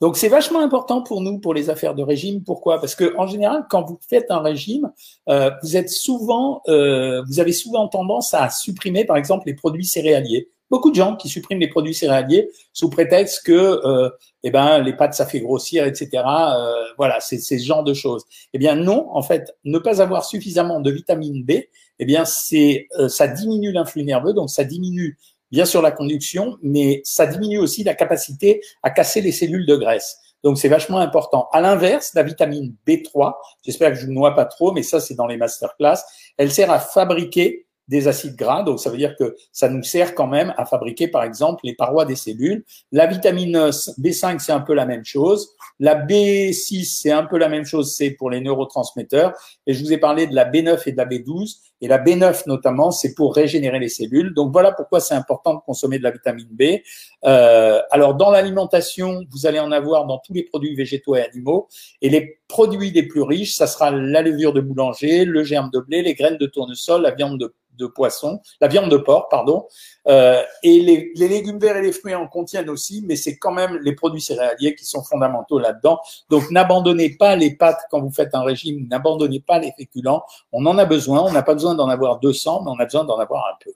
donc 0.00 0.16
c'est 0.16 0.28
vachement 0.28 0.60
important 0.60 1.02
pour 1.02 1.20
nous 1.20 1.38
pour 1.38 1.52
les 1.52 1.68
affaires 1.68 1.94
de 1.94 2.02
régime. 2.02 2.42
Pourquoi? 2.42 2.80
Parce 2.80 2.94
que 2.94 3.14
en 3.18 3.26
général, 3.26 3.66
quand 3.68 3.82
vous 3.82 3.98
faites 4.08 4.30
un 4.30 4.40
régime, 4.40 4.90
euh, 5.28 5.50
vous 5.62 5.76
êtes 5.76 5.90
souvent, 5.90 6.62
euh, 6.68 7.22
vous 7.26 7.38
avez 7.38 7.52
souvent 7.52 7.86
tendance 7.86 8.32
à 8.32 8.48
supprimer, 8.48 9.04
par 9.04 9.18
exemple, 9.18 9.46
les 9.46 9.54
produits 9.54 9.84
céréaliers. 9.84 10.48
Beaucoup 10.70 10.90
de 10.90 10.94
gens 10.94 11.16
qui 11.16 11.28
suppriment 11.28 11.58
les 11.58 11.68
produits 11.68 11.94
céréaliers 11.94 12.48
sous 12.72 12.88
prétexte 12.88 13.44
que, 13.44 13.52
euh, 13.52 14.08
eh 14.44 14.50
ben, 14.50 14.78
les 14.78 14.94
pâtes 14.94 15.14
ça 15.14 15.26
fait 15.26 15.40
grossir, 15.40 15.84
etc. 15.84 16.22
Voilà, 16.96 17.18
c'est 17.20 17.38
ce 17.38 17.58
genre 17.58 17.82
de 17.82 17.92
choses. 17.92 18.24
Eh 18.54 18.58
bien 18.58 18.76
non, 18.76 19.08
en 19.10 19.22
fait, 19.22 19.54
ne 19.64 19.78
pas 19.78 20.00
avoir 20.00 20.24
suffisamment 20.24 20.80
de 20.80 20.90
vitamine 20.90 21.44
B, 21.44 21.64
eh 21.98 22.04
bien 22.06 22.24
c'est, 22.24 22.88
ça 23.08 23.26
diminue 23.26 23.72
l'influx 23.72 24.04
nerveux, 24.04 24.32
donc 24.32 24.48
ça 24.48 24.64
diminue 24.64 25.18
bien 25.50 25.64
sûr 25.64 25.82
la 25.82 25.90
conduction, 25.90 26.58
mais 26.62 27.00
ça 27.04 27.26
diminue 27.26 27.58
aussi 27.58 27.84
la 27.84 27.94
capacité 27.94 28.60
à 28.82 28.90
casser 28.90 29.20
les 29.20 29.32
cellules 29.32 29.66
de 29.66 29.76
graisse. 29.76 30.18
Donc 30.42 30.58
c'est 30.58 30.68
vachement 30.68 30.98
important. 30.98 31.48
À 31.52 31.60
l'inverse, 31.60 32.12
la 32.14 32.22
vitamine 32.22 32.74
B3, 32.86 33.34
j'espère 33.64 33.90
que 33.90 33.98
je 33.98 34.06
ne 34.06 34.12
noie 34.12 34.34
pas 34.34 34.46
trop, 34.46 34.72
mais 34.72 34.82
ça 34.82 35.00
c'est 35.00 35.14
dans 35.14 35.26
les 35.26 35.36
masterclass, 35.36 35.98
elle 36.38 36.50
sert 36.50 36.70
à 36.70 36.78
fabriquer 36.78 37.66
des 37.88 38.06
acides 38.06 38.36
gras, 38.36 38.62
donc 38.62 38.78
ça 38.78 38.88
veut 38.88 38.96
dire 38.96 39.16
que 39.16 39.34
ça 39.50 39.68
nous 39.68 39.82
sert 39.82 40.14
quand 40.14 40.28
même 40.28 40.54
à 40.56 40.64
fabriquer 40.64 41.08
par 41.08 41.24
exemple 41.24 41.62
les 41.64 41.74
parois 41.74 42.04
des 42.04 42.14
cellules. 42.14 42.64
La 42.92 43.06
vitamine 43.08 43.56
B5 43.58 44.38
c'est 44.38 44.52
un 44.52 44.60
peu 44.60 44.74
la 44.74 44.86
même 44.86 45.04
chose. 45.04 45.50
La 45.80 46.00
B6 46.00 46.84
c'est 46.84 47.10
un 47.10 47.24
peu 47.24 47.36
la 47.36 47.48
même 47.48 47.64
chose, 47.64 47.94
c'est 47.96 48.10
pour 48.10 48.30
les 48.30 48.40
neurotransmetteurs. 48.40 49.32
Et 49.66 49.74
je 49.74 49.82
vous 49.82 49.92
ai 49.92 49.98
parlé 49.98 50.28
de 50.28 50.34
la 50.36 50.48
B9 50.48 50.80
et 50.86 50.92
de 50.92 50.96
la 50.96 51.04
B12. 51.04 51.56
Et 51.80 51.88
la 51.88 51.98
B9 51.98 52.42
notamment, 52.46 52.90
c'est 52.90 53.14
pour 53.14 53.34
régénérer 53.34 53.78
les 53.78 53.88
cellules. 53.88 54.34
Donc 54.34 54.52
voilà 54.52 54.72
pourquoi 54.72 55.00
c'est 55.00 55.14
important 55.14 55.54
de 55.54 55.60
consommer 55.60 55.98
de 55.98 56.04
la 56.04 56.10
vitamine 56.10 56.48
B. 56.50 56.80
Euh, 57.24 57.80
alors 57.90 58.14
dans 58.14 58.30
l'alimentation, 58.30 59.24
vous 59.30 59.46
allez 59.46 59.60
en 59.60 59.72
avoir 59.72 60.06
dans 60.06 60.18
tous 60.18 60.32
les 60.32 60.42
produits 60.42 60.74
végétaux 60.74 61.16
et 61.16 61.22
animaux. 61.22 61.68
Et 62.02 62.10
les 62.10 62.38
produits 62.48 62.90
les 62.90 63.04
plus 63.04 63.22
riches, 63.22 63.54
ça 63.54 63.66
sera 63.66 63.90
la 63.90 64.22
levure 64.22 64.52
de 64.52 64.60
boulanger, 64.60 65.24
le 65.24 65.44
germe 65.44 65.70
de 65.72 65.80
blé, 65.80 66.02
les 66.02 66.14
graines 66.14 66.38
de 66.38 66.46
tournesol, 66.46 67.02
la 67.02 67.12
viande 67.12 67.38
de 67.38 67.54
de 67.80 67.86
poisson, 67.86 68.40
la 68.60 68.68
viande 68.68 68.90
de 68.90 68.96
porc, 68.96 69.28
pardon, 69.28 69.66
euh, 70.06 70.42
et 70.62 70.80
les, 70.80 71.12
légumes 71.28 71.58
verts 71.58 71.76
et 71.76 71.82
les 71.82 71.92
fruits 71.92 72.14
en 72.14 72.28
contiennent 72.28 72.70
aussi, 72.70 73.02
mais 73.06 73.16
c'est 73.16 73.38
quand 73.38 73.52
même 73.52 73.78
les 73.82 73.94
produits 73.94 74.20
céréaliers 74.20 74.74
qui 74.74 74.84
sont 74.84 75.02
fondamentaux 75.02 75.58
là-dedans. 75.58 75.98
Donc 76.28 76.50
n'abandonnez 76.50 77.16
pas 77.16 77.34
les 77.36 77.56
pâtes 77.56 77.80
quand 77.90 78.00
vous 78.00 78.12
faites 78.12 78.34
un 78.34 78.42
régime, 78.42 78.86
n'abandonnez 78.88 79.40
pas 79.40 79.58
les 79.58 79.72
féculents. 79.76 80.22
On 80.52 80.64
en 80.66 80.78
a 80.78 80.84
besoin, 80.84 81.22
on 81.22 81.32
n'a 81.32 81.42
pas 81.42 81.54
besoin 81.54 81.74
d'en 81.74 81.88
avoir 81.88 82.20
200, 82.20 82.62
mais 82.64 82.70
on 82.70 82.78
a 82.78 82.84
besoin 82.84 83.04
d'en 83.04 83.18
avoir 83.18 83.46
un 83.46 83.56
peu. 83.64 83.72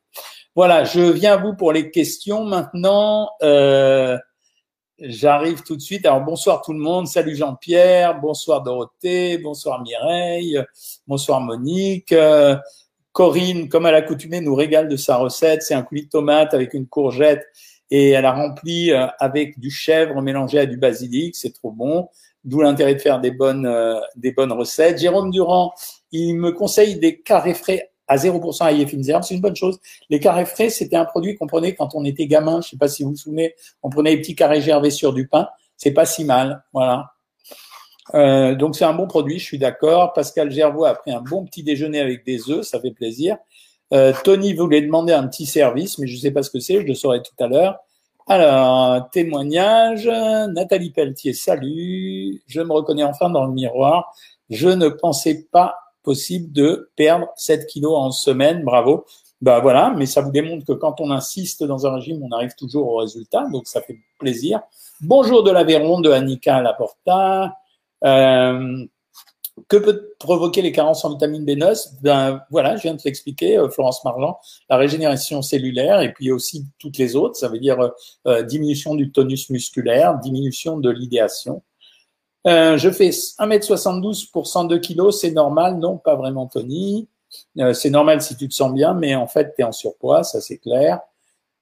Voilà, 0.54 0.84
je 0.84 1.00
viens 1.00 1.34
à 1.34 1.36
vous 1.36 1.54
pour 1.54 1.72
les 1.72 1.90
questions 1.90 2.44
maintenant. 2.44 3.30
Euh, 3.42 4.16
J'arrive 5.00 5.62
tout 5.64 5.74
de 5.74 5.80
suite. 5.80 6.06
Alors 6.06 6.20
bonsoir 6.20 6.62
tout 6.62 6.72
le 6.72 6.78
monde. 6.78 7.08
Salut 7.08 7.34
Jean-Pierre. 7.34 8.20
Bonsoir 8.20 8.62
Dorothée. 8.62 9.38
Bonsoir 9.38 9.82
Mireille. 9.82 10.62
Bonsoir 11.08 11.40
Monique. 11.40 12.14
Corinne, 13.14 13.68
comme 13.68 13.86
à 13.86 13.92
l'accoutumée, 13.92 14.40
nous 14.40 14.56
régale 14.56 14.88
de 14.88 14.96
sa 14.96 15.16
recette. 15.16 15.62
C'est 15.62 15.74
un 15.74 15.82
coulis 15.82 16.06
de 16.06 16.08
tomate 16.10 16.52
avec 16.52 16.74
une 16.74 16.88
courgette 16.88 17.46
et 17.92 18.10
elle 18.10 18.26
a 18.26 18.32
rempli 18.32 18.90
euh, 18.90 19.06
avec 19.20 19.60
du 19.60 19.70
chèvre 19.70 20.20
mélangé 20.20 20.58
à 20.58 20.66
du 20.66 20.76
basilic. 20.76 21.36
C'est 21.36 21.52
trop 21.52 21.70
bon. 21.70 22.08
D'où 22.42 22.60
l'intérêt 22.60 22.96
de 22.96 23.00
faire 23.00 23.20
des 23.20 23.30
bonnes, 23.30 23.66
euh, 23.66 24.00
des 24.16 24.32
bonnes 24.32 24.50
recettes. 24.50 24.98
Jérôme 24.98 25.30
Durand, 25.30 25.72
il 26.10 26.34
me 26.34 26.50
conseille 26.50 26.96
des 26.96 27.20
carrés 27.20 27.54
frais 27.54 27.92
à 28.08 28.16
0% 28.16 28.64
à 28.64 29.22
C'est 29.22 29.34
une 29.34 29.40
bonne 29.40 29.54
chose. 29.54 29.78
Les 30.10 30.18
carrés 30.18 30.44
frais, 30.44 30.68
c'était 30.68 30.96
un 30.96 31.04
produit 31.04 31.36
qu'on 31.36 31.46
prenait 31.46 31.76
quand 31.76 31.94
on 31.94 32.04
était 32.04 32.26
gamin. 32.26 32.62
Je 32.62 32.70
sais 32.70 32.76
pas 32.76 32.88
si 32.88 33.04
vous 33.04 33.10
vous 33.10 33.16
souvenez. 33.16 33.54
On 33.84 33.90
prenait 33.90 34.10
les 34.10 34.18
petits 34.18 34.34
carrés 34.34 34.60
gervés 34.60 34.90
sur 34.90 35.12
du 35.12 35.28
pain. 35.28 35.46
C'est 35.76 35.92
pas 35.92 36.04
si 36.04 36.24
mal. 36.24 36.64
Voilà. 36.72 37.13
Euh, 38.12 38.54
donc 38.54 38.76
c'est 38.76 38.84
un 38.84 38.92
bon 38.92 39.06
produit, 39.06 39.38
je 39.38 39.44
suis 39.44 39.58
d'accord. 39.58 40.12
Pascal 40.12 40.50
Gervois 40.50 40.90
a 40.90 40.94
pris 40.94 41.10
un 41.10 41.22
bon 41.22 41.44
petit 41.44 41.62
déjeuner 41.62 42.00
avec 42.00 42.24
des 42.24 42.50
œufs, 42.50 42.66
ça 42.66 42.80
fait 42.80 42.90
plaisir. 42.90 43.36
Euh, 43.92 44.12
Tony 44.24 44.54
voulait 44.54 44.82
demander 44.82 45.12
un 45.12 45.26
petit 45.26 45.46
service, 45.46 45.98
mais 45.98 46.06
je 46.06 46.16
ne 46.16 46.20
sais 46.20 46.30
pas 46.30 46.42
ce 46.42 46.50
que 46.50 46.58
c'est, 46.58 46.80
je 46.80 46.86
le 46.86 46.94
saurai 46.94 47.22
tout 47.22 47.42
à 47.42 47.46
l'heure. 47.46 47.78
Alors, 48.26 49.10
témoignage, 49.10 50.06
Nathalie 50.06 50.90
Pelletier, 50.90 51.34
salut, 51.34 52.42
je 52.46 52.60
me 52.62 52.72
reconnais 52.72 53.04
enfin 53.04 53.28
dans 53.30 53.44
le 53.44 53.52
miroir. 53.52 54.14
Je 54.50 54.68
ne 54.68 54.88
pensais 54.88 55.46
pas 55.50 55.76
possible 56.02 56.52
de 56.52 56.90
perdre 56.96 57.28
7 57.36 57.66
kilos 57.66 57.96
en 57.96 58.10
semaine, 58.10 58.62
bravo. 58.64 59.04
Ben 59.42 59.60
voilà, 59.60 59.92
mais 59.94 60.06
ça 60.06 60.22
vous 60.22 60.30
démontre 60.30 60.64
que 60.64 60.72
quand 60.72 61.00
on 61.00 61.10
insiste 61.10 61.64
dans 61.64 61.86
un 61.86 61.96
régime, 61.96 62.22
on 62.22 62.30
arrive 62.34 62.54
toujours 62.56 62.88
au 62.88 62.96
résultat, 62.96 63.46
donc 63.52 63.66
ça 63.66 63.82
fait 63.82 63.98
plaisir. 64.18 64.60
Bonjour 65.02 65.42
de 65.42 65.50
l'Aveyron 65.50 66.00
de 66.00 66.10
Annika 66.10 66.62
Laporta. 66.62 67.54
Euh, 68.04 68.86
que 69.68 69.76
peut 69.76 70.14
provoquer 70.18 70.62
les 70.62 70.72
carences 70.72 71.04
en 71.04 71.10
vitamine 71.10 71.44
B9 71.44 72.02
Ben 72.02 72.42
voilà, 72.50 72.76
je 72.76 72.82
viens 72.82 72.94
de 72.94 73.00
l'expliquer, 73.04 73.56
euh, 73.56 73.68
Florence 73.68 74.04
Margent, 74.04 74.38
la 74.68 74.76
régénération 74.76 75.42
cellulaire 75.42 76.00
et 76.00 76.12
puis 76.12 76.32
aussi 76.32 76.66
toutes 76.78 76.98
les 76.98 77.14
autres. 77.14 77.36
Ça 77.36 77.48
veut 77.48 77.60
dire 77.60 77.92
euh, 78.26 78.42
diminution 78.42 78.94
du 78.94 79.12
tonus 79.12 79.50
musculaire, 79.50 80.18
diminution 80.18 80.78
de 80.78 80.90
l'idéation. 80.90 81.62
je 82.44 82.90
fais 82.90 83.10
1m72 83.10 84.30
pour 84.30 84.48
102 84.48 84.78
kg, 84.80 85.10
c'est 85.12 85.30
normal? 85.30 85.78
Non, 85.78 85.98
pas 85.98 86.16
vraiment, 86.16 86.46
Tony. 86.46 87.08
c'est 87.72 87.90
normal 87.90 88.22
si 88.22 88.36
tu 88.36 88.48
te 88.48 88.54
sens 88.54 88.72
bien, 88.72 88.92
mais 88.92 89.14
en 89.14 89.28
fait, 89.28 89.54
tu 89.54 89.62
es 89.62 89.64
en 89.64 89.72
surpoids, 89.72 90.24
ça 90.24 90.40
c'est 90.40 90.58
clair. 90.58 91.00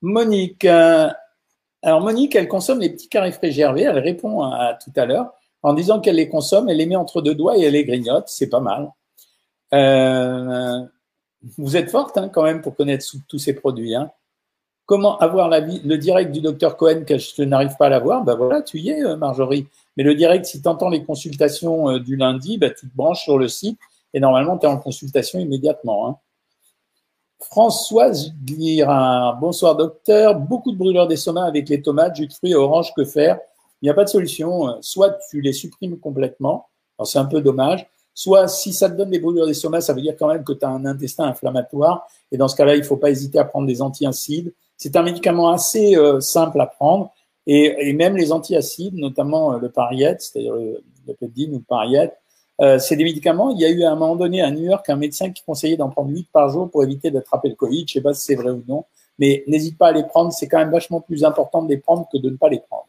Monique, 0.00 0.64
alors 0.64 2.00
Monique, 2.00 2.34
elle 2.34 2.48
consomme 2.48 2.80
les 2.80 2.90
petits 2.90 3.08
carrés 3.08 3.32
frais 3.32 3.52
gervais, 3.52 3.82
elle 3.82 3.98
répond 3.98 4.42
à 4.42 4.78
tout 4.82 4.92
à 4.96 5.04
l'heure 5.04 5.32
en 5.62 5.74
disant 5.74 6.00
qu'elle 6.00 6.16
les 6.16 6.28
consomme, 6.28 6.68
elle 6.68 6.78
les 6.78 6.86
met 6.86 6.96
entre 6.96 7.22
deux 7.22 7.34
doigts 7.34 7.56
et 7.56 7.62
elle 7.62 7.74
les 7.74 7.84
grignote, 7.84 8.24
c'est 8.26 8.48
pas 8.48 8.60
mal. 8.60 8.92
Euh, 9.74 10.80
vous 11.58 11.76
êtes 11.76 11.90
forte 11.90 12.18
hein, 12.18 12.28
quand 12.28 12.42
même 12.42 12.62
pour 12.62 12.76
connaître 12.76 13.04
tous 13.28 13.38
ces 13.38 13.54
produits. 13.54 13.94
Hein. 13.94 14.10
Comment 14.86 15.18
avoir 15.18 15.48
le 15.48 15.96
direct 15.96 16.32
du 16.32 16.40
docteur 16.40 16.76
Cohen 16.76 17.04
que 17.06 17.16
je 17.16 17.42
n'arrive 17.42 17.76
pas 17.78 17.86
à 17.86 17.88
l'avoir? 17.88 18.24
Ben 18.24 18.34
voilà, 18.34 18.62
tu 18.62 18.78
y 18.78 18.90
es, 18.90 19.02
euh, 19.04 19.16
Marjorie. 19.16 19.66
Mais 19.96 20.02
le 20.02 20.14
direct, 20.14 20.44
si 20.44 20.60
tu 20.60 20.68
entends 20.68 20.88
les 20.88 21.04
consultations 21.04 21.90
euh, 21.90 21.98
du 22.00 22.16
lundi, 22.16 22.58
ben, 22.58 22.72
tu 22.76 22.88
te 22.88 22.96
branches 22.96 23.22
sur 23.22 23.38
le 23.38 23.48
site 23.48 23.78
et 24.12 24.20
normalement, 24.20 24.58
tu 24.58 24.66
es 24.66 24.68
en 24.68 24.78
consultation 24.78 25.38
immédiatement. 25.38 26.08
Hein. 26.08 26.16
Françoise 27.40 28.32
Guirin, 28.44 29.36
bonsoir 29.40 29.76
docteur. 29.76 30.34
Beaucoup 30.34 30.72
de 30.72 30.76
brûleurs 30.76 31.06
d'estomac 31.06 31.44
avec 31.44 31.68
les 31.68 31.82
tomates, 31.82 32.16
jus 32.16 32.26
de 32.26 32.32
fruits 32.32 32.52
et 32.52 32.54
orange, 32.54 32.92
que 32.94 33.04
faire? 33.04 33.38
Il 33.82 33.86
n'y 33.86 33.90
a 33.90 33.94
pas 33.94 34.04
de 34.04 34.08
solution. 34.08 34.78
Soit 34.80 35.18
tu 35.28 35.40
les 35.40 35.52
supprimes 35.52 35.98
complètement, 35.98 36.68
alors 36.98 37.06
c'est 37.06 37.18
un 37.18 37.24
peu 37.24 37.40
dommage, 37.40 37.86
soit 38.14 38.48
si 38.48 38.72
ça 38.72 38.88
te 38.88 38.96
donne 38.96 39.10
des 39.10 39.18
brûlures 39.18 39.46
d'estomac, 39.46 39.80
ça 39.80 39.92
veut 39.92 40.02
dire 40.02 40.14
quand 40.18 40.28
même 40.28 40.44
que 40.44 40.52
tu 40.52 40.64
as 40.64 40.68
un 40.68 40.84
intestin 40.84 41.24
inflammatoire, 41.24 42.06
et 42.30 42.36
dans 42.36 42.48
ce 42.48 42.56
cas-là, 42.56 42.76
il 42.76 42.80
ne 42.80 42.84
faut 42.84 42.96
pas 42.96 43.10
hésiter 43.10 43.38
à 43.38 43.44
prendre 43.44 43.66
des 43.66 43.82
antiacides. 43.82 44.52
C'est 44.76 44.96
un 44.96 45.02
médicament 45.02 45.50
assez 45.50 45.96
euh, 45.96 46.20
simple 46.20 46.60
à 46.60 46.66
prendre, 46.66 47.10
et, 47.46 47.92
même 47.92 48.16
les 48.16 48.32
antiacides, 48.32 48.94
notamment 48.94 49.54
euh, 49.54 49.58
le 49.58 49.68
pariette, 49.68 50.22
c'est-à-dire 50.22 50.54
le, 50.54 50.82
le 51.06 51.14
ou 51.48 51.58
le 51.58 51.60
pariette, 51.60 52.16
euh, 52.60 52.78
c'est 52.78 52.96
des 52.96 53.04
médicaments. 53.04 53.50
Il 53.50 53.60
y 53.60 53.64
a 53.64 53.70
eu 53.70 53.82
à 53.82 53.90
un 53.90 53.96
moment 53.96 54.14
donné 54.14 54.40
à 54.42 54.50
New 54.50 54.62
York 54.62 54.88
un 54.88 54.96
médecin 54.96 55.30
qui 55.30 55.42
conseillait 55.42 55.76
d'en 55.76 55.88
prendre 55.88 56.10
8 56.10 56.28
par 56.32 56.48
jour 56.48 56.70
pour 56.70 56.84
éviter 56.84 57.10
d'attraper 57.10 57.48
le 57.48 57.54
Covid. 57.54 57.84
Je 57.88 57.94
sais 57.94 58.00
pas 58.00 58.14
si 58.14 58.24
c'est 58.24 58.34
vrai 58.36 58.50
ou 58.50 58.62
non, 58.68 58.84
mais 59.18 59.42
n'hésite 59.48 59.76
pas 59.78 59.88
à 59.88 59.92
les 59.92 60.04
prendre. 60.04 60.32
C'est 60.32 60.46
quand 60.46 60.58
même 60.58 60.70
vachement 60.70 61.00
plus 61.00 61.24
important 61.24 61.62
de 61.62 61.68
les 61.68 61.78
prendre 61.78 62.06
que 62.12 62.18
de 62.18 62.30
ne 62.30 62.36
pas 62.36 62.48
les 62.48 62.60
prendre. 62.60 62.86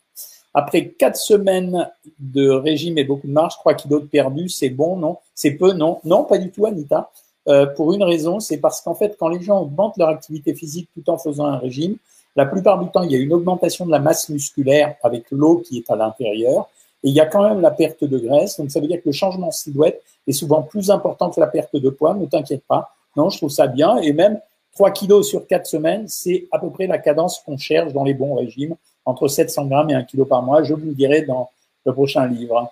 Après 0.53 0.89
quatre 0.89 1.17
semaines 1.17 1.89
de 2.19 2.50
régime 2.50 2.98
et 2.98 3.03
beaucoup 3.03 3.27
de 3.27 3.31
marche, 3.31 3.55
3 3.55 3.74
kilos 3.74 4.01
de 4.01 4.07
perdu, 4.07 4.50
c'est 4.50 4.69
bon, 4.69 4.98
non? 4.98 5.17
C'est 5.33 5.51
peu, 5.51 5.74
non? 5.74 6.00
Non, 6.03 6.24
pas 6.24 6.38
du 6.38 6.51
tout, 6.51 6.65
Anita. 6.65 7.10
Euh, 7.48 7.65
pour 7.65 7.93
une 7.93 8.03
raison, 8.03 8.39
c'est 8.39 8.57
parce 8.57 8.81
qu'en 8.81 8.93
fait, 8.93 9.17
quand 9.19 9.29
les 9.29 9.41
gens 9.41 9.62
augmentent 9.62 9.98
leur 9.98 10.10
activité 10.10 10.53
physique 10.53 10.89
tout 10.93 11.10
en 11.10 11.17
faisant 11.17 11.45
un 11.45 11.57
régime, 11.57 11.98
la 12.36 12.45
plupart 12.45 12.79
du 12.79 12.89
temps, 12.89 13.03
il 13.03 13.12
y 13.12 13.15
a 13.15 13.19
une 13.19 13.33
augmentation 13.33 13.86
de 13.86 13.91
la 13.91 14.00
masse 14.00 14.29
musculaire 14.29 14.95
avec 15.03 15.25
l'eau 15.31 15.57
qui 15.57 15.77
est 15.77 15.89
à 15.89 15.95
l'intérieur. 15.95 16.69
Et 17.03 17.10
il 17.10 17.13
y 17.13 17.19
a 17.19 17.25
quand 17.25 17.48
même 17.48 17.60
la 17.60 17.72
perte 17.72 18.03
de 18.03 18.17
graisse. 18.17 18.57
Donc, 18.57 18.72
ça 18.72 18.79
veut 18.79 18.88
dire 18.88 18.98
que 18.98 19.07
le 19.07 19.12
changement 19.12 19.48
de 19.48 19.53
silhouette 19.53 20.01
est 20.25 20.31
souvent 20.31 20.62
plus 20.62 20.89
important 20.89 21.29
que 21.29 21.39
la 21.39 21.48
perte 21.48 21.75
de 21.75 21.89
poids. 21.89 22.13
Ne 22.13 22.25
t'inquiète 22.25 22.63
pas. 22.67 22.91
Non, 23.17 23.29
je 23.29 23.38
trouve 23.38 23.50
ça 23.50 23.67
bien. 23.67 23.98
Et 23.98 24.13
même 24.13 24.39
3 24.74 24.91
kilos 24.91 25.27
sur 25.27 25.45
4 25.45 25.65
semaines, 25.65 26.07
c'est 26.07 26.48
à 26.51 26.60
peu 26.60 26.69
près 26.69 26.88
la 26.88 26.98
cadence 26.98 27.39
qu'on 27.39 27.57
cherche 27.57 27.93
dans 27.93 28.03
les 28.03 28.13
bons 28.13 28.36
régimes, 28.36 28.75
entre 29.05 29.27
700 29.27 29.65
grammes 29.65 29.89
et 29.89 29.95
1 29.95 30.03
kilo 30.03 30.25
par 30.25 30.41
mois. 30.41 30.63
Je 30.63 30.74
vous 30.74 30.86
le 30.86 30.93
dirai 30.93 31.22
dans 31.22 31.50
le 31.86 31.93
prochain 31.93 32.27
livre. 32.27 32.72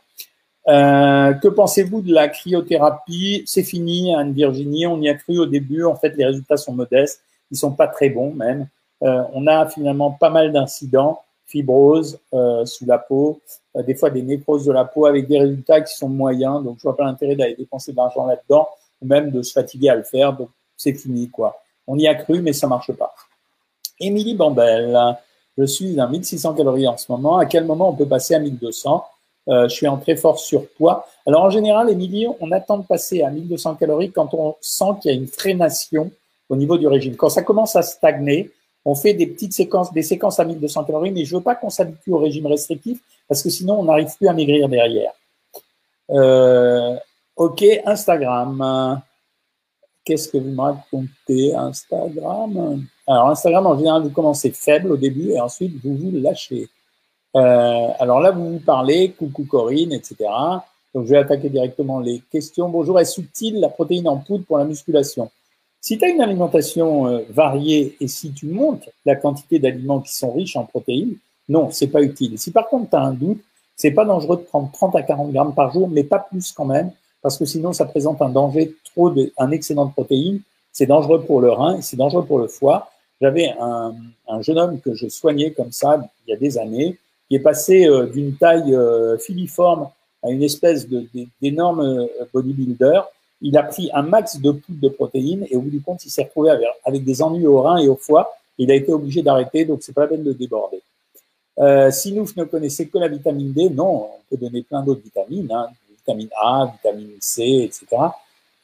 Euh, 0.68 1.34
que 1.34 1.48
pensez-vous 1.48 2.02
de 2.02 2.14
la 2.14 2.30
cryothérapie? 2.30 3.44
C'est 3.46 3.64
fini, 3.64 4.14
Anne-Virginie. 4.14 4.88
On 4.88 5.02
y 5.02 5.10
a 5.10 5.16
cru 5.16 5.40
au 5.40 5.46
début. 5.46 5.84
En 5.84 5.96
fait, 5.96 6.16
les 6.16 6.26
résultats 6.26 6.58
sont 6.58 6.74
modestes. 6.74 7.22
Ils 7.52 7.58
sont 7.58 7.72
pas 7.72 7.88
très 7.88 8.10
bons, 8.10 8.34
même. 8.34 8.68
Euh, 9.04 9.24
on 9.34 9.48
a 9.48 9.68
finalement 9.68 10.12
pas 10.12 10.30
mal 10.30 10.52
d'incidents 10.52 11.22
fibrose 11.52 12.18
euh, 12.34 12.66
sous 12.66 12.86
la 12.86 12.98
peau, 12.98 13.42
euh, 13.76 13.84
des 13.84 13.94
fois 13.94 14.10
des 14.10 14.22
nécroses 14.22 14.66
de 14.66 14.72
la 14.72 14.86
peau 14.86 15.06
avec 15.06 15.28
des 15.28 15.40
résultats 15.40 15.82
qui 15.82 15.94
sont 15.94 16.10
moyens. 16.10 16.64
Donc, 16.64 16.78
je 16.78 16.84
vois 16.84 16.96
pas 16.96 17.04
l'intérêt 17.04 17.36
d'aller 17.36 17.56
dépenser 17.56 17.92
de 17.92 17.98
l'argent 17.98 18.26
là-dedans 18.26 18.68
ou 19.02 19.08
même 19.08 19.32
de 19.32 19.42
se 19.42 19.52
fatiguer 19.52 19.90
à 19.90 19.96
le 19.96 20.04
faire. 20.04 20.34
Donc, 20.34 20.50
c'est 20.78 20.94
fini, 20.94 21.30
quoi. 21.30 21.62
On 21.88 21.98
y 21.98 22.08
a 22.08 22.16
cru, 22.16 22.42
mais 22.42 22.54
ça 22.54 22.68
marche 22.68 22.92
pas. 22.94 23.14
Émilie 24.00 24.36
Bambel, 24.36 24.98
je 25.58 25.66
suis 25.66 26.00
à 26.00 26.08
1600 26.08 26.54
calories 26.54 26.88
en 26.88 26.98
ce 26.98 27.12
moment. 27.12 27.38
À 27.38 27.46
quel 27.46 27.66
moment 27.66 27.90
on 27.90 27.96
peut 27.96 28.08
passer 28.08 28.36
à 28.36 28.40
1200 28.40 29.06
euh, 29.50 29.68
Je 29.68 29.74
suis 29.74 29.88
en 29.88 29.98
très 29.98 30.16
fort 30.16 30.40
surpoids. 30.40 31.06
Alors, 31.28 31.44
en 31.44 31.50
général, 31.50 31.90
Émilie, 31.90 32.28
on 32.40 32.52
attend 32.52 32.78
de 32.78 32.86
passer 32.86 33.22
à 33.22 33.30
1200 33.30 33.76
calories 33.76 34.12
quand 34.12 34.34
on 34.34 34.56
sent 34.62 34.86
qu'il 35.02 35.12
y 35.12 35.14
a 35.14 35.18
une 35.18 35.28
freination 35.28 36.12
au 36.50 36.56
niveau 36.56 36.78
du 36.78 36.88
régime. 36.88 37.16
Quand 37.16 37.30
ça 37.30 37.44
commence 37.44 37.76
à 37.76 37.82
stagner, 37.82 38.52
on 38.86 38.96
fait 38.96 39.14
des 39.14 39.28
petites 39.28 39.54
séquences, 39.54 39.94
des 39.94 40.04
séquences 40.04 40.40
à 40.40 40.46
1200 40.46 40.86
calories, 40.86 41.12
mais 41.12 41.26
je 41.26 41.36
veux 41.36 41.44
pas 41.44 41.56
qu'on 41.56 41.70
s'habitue 41.70 42.12
au 42.12 42.18
régime 42.18 42.48
restrictif 42.48 43.00
parce 43.28 43.44
que 43.44 43.50
sinon 43.50 43.80
on 43.80 43.84
n'arrive 43.84 44.10
plus 44.18 44.28
à 44.28 44.34
maigrir 44.34 44.68
derrière. 44.68 45.14
Euh, 46.10 46.96
ok, 47.36 47.64
Instagram. 47.86 49.02
Qu'est-ce 50.04 50.30
que 50.30 50.38
vous 50.40 50.50
me 50.50 50.62
racontez 50.62 51.54
Instagram? 51.56 52.86
Alors 53.12 53.28
Instagram, 53.28 53.68
en 53.68 53.78
général, 53.78 54.04
vous 54.04 54.10
commencez 54.10 54.52
faible 54.52 54.90
au 54.90 54.96
début 54.96 55.32
et 55.32 55.42
ensuite 55.42 55.74
vous 55.84 55.98
vous 55.98 56.12
lâchez. 56.14 56.70
Euh, 57.36 57.88
alors 58.00 58.22
là, 58.22 58.32
vous 58.32 58.54
vous 58.54 58.60
parlez, 58.60 59.12
coucou 59.12 59.44
Corinne, 59.44 59.92
etc. 59.92 60.16
Donc 60.96 61.08
je 61.08 61.10
vais 61.10 61.18
attaquer 61.18 61.50
directement 61.50 62.00
les 62.00 62.22
questions. 62.32 62.70
Bonjour, 62.70 62.98
est-ce 63.02 63.20
utile 63.20 63.60
la 63.60 63.68
protéine 63.68 64.08
en 64.08 64.16
poudre 64.16 64.46
pour 64.46 64.58
la 64.58 64.64
musculation? 64.64 65.30
Si 65.82 65.98
tu 65.98 66.06
as 66.06 66.08
une 66.08 66.22
alimentation 66.22 67.08
euh, 67.08 67.20
variée 67.30 67.98
et 68.00 68.08
si 68.08 68.32
tu 68.32 68.46
montes 68.46 68.88
la 69.06 69.18
quantité 69.18 69.60
d'aliments 69.60 70.00
qui 70.00 70.16
sont 70.16 70.32
riches 70.32 70.56
en 70.56 70.64
protéines, 70.64 71.16
non, 71.50 71.70
c'est 71.70 71.88
pas 71.88 72.02
utile. 72.02 72.40
Si 72.40 72.52
par 72.52 72.70
contre 72.70 72.92
tu 72.92 72.96
as 72.96 73.02
un 73.02 73.14
doute, 73.14 73.42
c'est 73.76 73.92
pas 73.92 74.06
dangereux 74.06 74.38
de 74.38 74.44
prendre 74.44 74.72
30 74.72 74.96
à 74.96 75.04
40 75.04 75.34
grammes 75.34 75.54
par 75.54 75.74
jour, 75.74 75.90
mais 75.90 76.06
pas 76.06 76.20
plus 76.20 76.54
quand 76.54 76.64
même, 76.64 76.92
parce 77.22 77.38
que 77.38 77.44
sinon 77.44 77.74
ça 77.74 77.84
présente 77.84 78.22
un 78.22 78.30
danger 78.30 78.74
trop 78.94 79.10
de, 79.10 79.34
un 79.38 79.52
excédent 79.52 79.88
de 79.88 79.92
protéines. 79.92 80.40
C'est 80.72 80.86
dangereux 80.86 81.24
pour 81.24 81.42
le 81.42 81.52
rein 81.52 81.78
et 81.78 81.82
c'est 81.82 81.98
dangereux 81.98 82.26
pour 82.26 82.40
le 82.40 82.48
foie. 82.48 82.91
J'avais 83.22 83.54
un, 83.60 83.94
un, 84.28 84.42
jeune 84.42 84.58
homme 84.58 84.80
que 84.80 84.96
je 84.96 85.08
soignais 85.08 85.52
comme 85.52 85.72
ça 85.72 86.02
il 86.26 86.32
y 86.32 86.34
a 86.34 86.38
des 86.38 86.58
années, 86.58 86.98
qui 87.28 87.36
est 87.36 87.40
passé 87.40 87.86
euh, 87.86 88.08
d'une 88.08 88.36
taille 88.36 88.76
euh, 88.76 89.18
filiforme 89.18 89.90
à 90.24 90.30
une 90.30 90.44
espèce 90.44 90.88
d'énorme 91.42 92.08
bodybuilder 92.34 93.02
il 93.42 93.58
a 93.58 93.64
pris 93.64 93.90
un 93.94 94.04
max 94.04 94.40
de 94.40 94.52
poudre 94.52 94.80
de 94.82 94.90
protéines 94.90 95.48
et 95.50 95.56
au 95.56 95.62
bout 95.62 95.70
du 95.70 95.82
compte, 95.82 96.06
il 96.06 96.12
s'est 96.12 96.24
retrouvé 96.24 96.52
avec, 96.86 97.04
des 97.04 97.22
ennuis 97.22 97.48
au 97.48 97.62
rein 97.62 97.78
et 97.78 97.88
au 97.88 97.96
foie. 97.96 98.34
Il 98.58 98.72
a 98.72 98.76
été 98.76 98.94
obligé 98.94 99.24
d'arrêter, 99.24 99.66
donc 99.66 99.82
c'est 99.82 99.94
pas 99.94 100.02
la 100.02 100.08
peine 100.08 100.24
de 100.24 100.34
déborder. 100.34 100.82
Euh, 101.60 101.90
si 101.92 102.14
nous 102.14 102.28
ne 102.38 102.44
connaissez 102.44 102.88
que 102.88 102.98
la 103.00 103.08
vitamine 103.08 103.52
D, 103.52 103.70
non, 103.70 104.06
on 104.06 104.20
peut 104.30 104.38
donner 104.38 104.62
plein 104.62 104.84
d'autres 104.84 105.02
vitamines, 105.02 105.52
hein, 105.52 105.68
vitamine 105.90 106.30
A, 106.40 106.72
vitamine 106.72 107.18
C, 107.20 107.44
etc. 107.64 107.86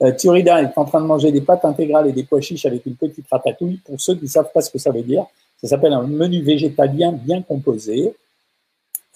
Euh, 0.03 0.11
est 0.11 0.77
en 0.77 0.85
train 0.85 1.01
de 1.01 1.07
manger 1.07 1.31
des 1.31 1.41
pâtes 1.41 1.65
intégrales 1.65 2.07
et 2.07 2.11
des 2.11 2.23
pois 2.23 2.41
chiches 2.41 2.65
avec 2.65 2.85
une 2.85 2.95
petite 2.95 3.25
ratatouille. 3.31 3.79
Pour 3.85 3.99
ceux 3.99 4.15
qui 4.15 4.25
ne 4.25 4.29
savent 4.29 4.51
pas 4.53 4.61
ce 4.61 4.69
que 4.69 4.77
ça 4.77 4.91
veut 4.91 5.01
dire, 5.01 5.25
ça 5.61 5.67
s'appelle 5.67 5.93
un 5.93 6.03
menu 6.03 6.41
végétalien 6.41 7.11
bien 7.11 7.41
composé. 7.41 8.13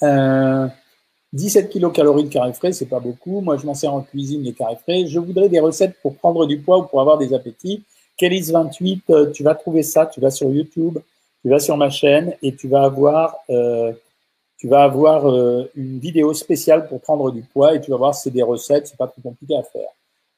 Euh, 0.01 0.67
17 1.33 1.69
kilocalories 1.69 2.25
de 2.25 2.29
carré 2.29 2.51
frais, 2.53 2.73
c'est 2.73 2.87
pas 2.87 2.99
beaucoup. 2.99 3.39
Moi, 3.41 3.57
je 3.57 3.65
m'en 3.65 3.73
sers 3.73 3.93
en 3.93 4.01
cuisine, 4.01 4.43
les 4.43 4.53
carrés 4.53 4.75
frais. 4.75 5.05
Je 5.07 5.19
voudrais 5.19 5.49
des 5.49 5.59
recettes 5.59 5.95
pour 6.01 6.15
prendre 6.15 6.45
du 6.45 6.59
poids 6.59 6.79
ou 6.79 6.83
pour 6.83 6.99
avoir 6.99 7.17
des 7.17 7.33
appétits. 7.33 7.83
Kélis28, 8.19 9.01
euh, 9.09 9.31
tu 9.31 9.43
vas 9.43 9.55
trouver 9.55 9.83
ça, 9.83 10.05
tu 10.05 10.19
vas 10.19 10.29
sur 10.29 10.49
YouTube, 10.51 10.99
tu 11.41 11.49
vas 11.49 11.59
sur 11.59 11.77
ma 11.77 11.89
chaîne 11.89 12.35
et 12.41 12.53
tu 12.55 12.67
vas 12.67 12.83
avoir, 12.83 13.37
euh, 13.49 13.93
tu 14.57 14.67
vas 14.67 14.83
avoir 14.83 15.29
euh, 15.29 15.71
une 15.75 15.99
vidéo 15.99 16.33
spéciale 16.33 16.87
pour 16.87 17.01
prendre 17.01 17.31
du 17.31 17.41
poids 17.41 17.75
et 17.75 17.81
tu 17.81 17.91
vas 17.91 17.97
voir, 17.97 18.13
c'est 18.13 18.29
des 18.29 18.43
recettes, 18.43 18.87
c'est 18.87 18.97
pas 18.97 19.07
trop 19.07 19.21
compliqué 19.21 19.55
à 19.55 19.63
faire. 19.63 19.89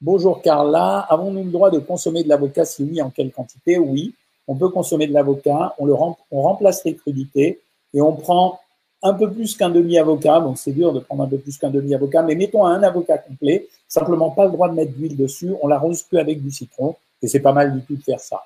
Bonjour 0.05 0.41
Carla, 0.41 1.00
avons-nous 1.10 1.45
le 1.45 1.50
droit 1.50 1.72
de 1.72 1.79
consommer 1.79 2.25
de 2.25 2.27
l'avocat 2.27 2.65
Si 2.65 2.83
oui, 2.83 3.01
en 3.01 3.10
quelle 3.10 3.31
quantité? 3.31 3.77
Oui, 3.77 4.13
on 4.50 4.55
peut 4.57 4.67
consommer 4.67 5.07
de 5.07 5.13
l'avocat, 5.13 5.74
on, 5.79 5.86
le 5.86 5.93
on 5.93 6.41
remplace 6.41 6.83
les 6.83 6.93
crudités 6.93 7.62
et 7.93 8.01
on 8.01 8.12
prend 8.12 8.60
un 9.01 9.13
peu 9.13 9.31
plus 9.31 9.55
qu'un 9.55 9.69
demi-avocat, 9.69 10.41
donc 10.41 10.57
c'est 10.57 10.74
dur 10.74 10.91
de 10.91 11.00
prendre 11.00 11.24
un 11.24 11.27
peu 11.27 11.38
plus 11.38 11.57
qu'un 11.57 11.69
demi-avocat, 11.69 12.22
mais 12.22 12.36
mettons 12.36 12.65
un 12.65 12.83
avocat 12.83 13.17
complet, 13.17 13.69
simplement 13.88 14.29
pas 14.31 14.43
le 14.43 14.51
droit 14.51 14.67
de 14.67 14.74
mettre 14.74 14.91
d'huile 14.91 15.15
dessus, 15.15 15.53
on 15.62 15.69
l'arrose 15.69 16.03
que 16.03 16.17
avec 16.17 16.43
du 16.43 16.51
citron, 16.51 16.98
et 17.22 17.29
c'est 17.29 17.39
pas 17.39 17.53
mal 17.53 17.74
du 17.74 17.81
tout 17.86 17.95
de 17.95 18.03
faire 18.03 18.19
ça. 18.19 18.43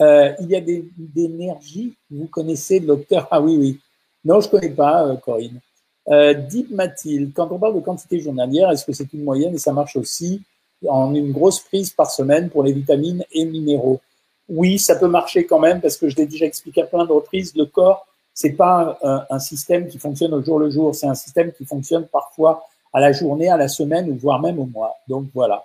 Euh, 0.00 0.32
il 0.40 0.48
y 0.48 0.56
a 0.56 0.62
des, 0.62 0.88
énergies, 1.16 1.92
vous 2.10 2.28
connaissez 2.28 2.80
le 2.80 2.86
docteur? 2.86 3.28
Ah 3.30 3.42
oui, 3.42 3.58
oui. 3.58 3.78
Non, 4.24 4.40
je 4.40 4.48
connais 4.48 4.70
pas, 4.70 5.06
euh, 5.06 5.16
Corinne. 5.16 5.60
Euh, 6.08 6.32
Deep 6.32 6.70
Mathilde, 6.70 7.32
quand 7.34 7.52
on 7.52 7.58
parle 7.58 7.74
de 7.74 7.80
quantité 7.80 8.20
journalière, 8.20 8.70
est-ce 8.70 8.86
que 8.86 8.94
c'est 8.94 9.12
une 9.12 9.22
moyenne 9.22 9.54
et 9.54 9.58
ça 9.58 9.74
marche 9.74 9.96
aussi? 9.96 10.40
En 10.88 11.14
une 11.14 11.32
grosse 11.32 11.60
prise 11.60 11.90
par 11.90 12.10
semaine 12.10 12.50
pour 12.50 12.62
les 12.62 12.72
vitamines 12.72 13.24
et 13.32 13.44
minéraux 13.44 14.00
Oui, 14.48 14.78
ça 14.78 14.96
peut 14.96 15.08
marcher 15.08 15.46
quand 15.46 15.58
même 15.58 15.80
parce 15.80 15.96
que 15.96 16.08
je 16.08 16.16
l'ai 16.16 16.26
déjà 16.26 16.46
expliqué 16.46 16.82
à 16.82 16.86
plein 16.86 17.04
de 17.04 17.12
reprises, 17.12 17.54
le 17.56 17.66
corps 17.66 18.06
c'est 18.34 18.52
pas 18.52 18.98
un, 19.02 19.38
système 19.38 19.88
qui 19.88 19.98
fonctionne 19.98 20.32
au 20.32 20.42
jour 20.42 20.58
le 20.58 20.70
jour, 20.70 20.94
c'est 20.94 21.06
un 21.06 21.14
système 21.14 21.52
qui 21.52 21.64
fonctionne 21.64 22.06
parfois 22.06 22.64
à 22.92 23.00
la 23.00 23.12
journée, 23.12 23.48
à 23.48 23.56
la 23.56 23.68
semaine 23.68 24.10
ou 24.10 24.14
voire 24.14 24.40
même 24.40 24.58
au 24.58 24.66
mois. 24.66 24.96
Donc 25.08 25.26
voilà. 25.34 25.64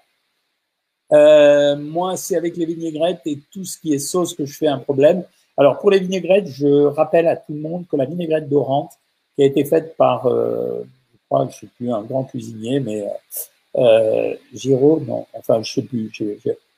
Euh, 1.14 1.78
moi, 1.78 2.18
c'est 2.18 2.36
avec 2.36 2.58
les 2.58 2.66
vinaigrettes 2.66 3.22
et 3.26 3.40
tout 3.52 3.64
ce 3.64 3.78
qui 3.78 3.94
est 3.94 4.00
sauce 4.00 4.34
que 4.34 4.46
je 4.46 4.58
fais 4.58 4.68
un 4.68 4.80
problème. 4.80 5.24
Alors 5.58 5.80
pour 5.80 5.92
les 5.92 6.00
vinaigrettes, 6.00 6.48
je 6.48 6.86
rappelle 6.86 7.28
à 7.28 7.38
tout 7.38 7.54
le 7.54 7.62
monde 7.62 7.86
que 7.90 7.96
la 7.96 8.06
vinaigrette 8.06 8.50
dorante, 8.50 8.92
qui 9.36 9.44
a 9.44 9.46
été 9.46 9.64
faite 9.64 9.96
par, 9.96 10.26
euh, 10.26 10.84
je 11.14 11.20
crois, 11.30 11.48
je 11.50 11.58
sais 11.58 11.68
plus, 11.78 11.92
un 11.92 12.02
grand 12.02 12.26
cuisinier, 12.26 12.80
mais 12.80 13.02
euh, 13.02 13.12
Giraud, 14.54 15.04
non, 15.08 15.26
enfin 15.34 15.62
je 15.62 15.74
sais 15.74 15.82
plus. 15.84 16.12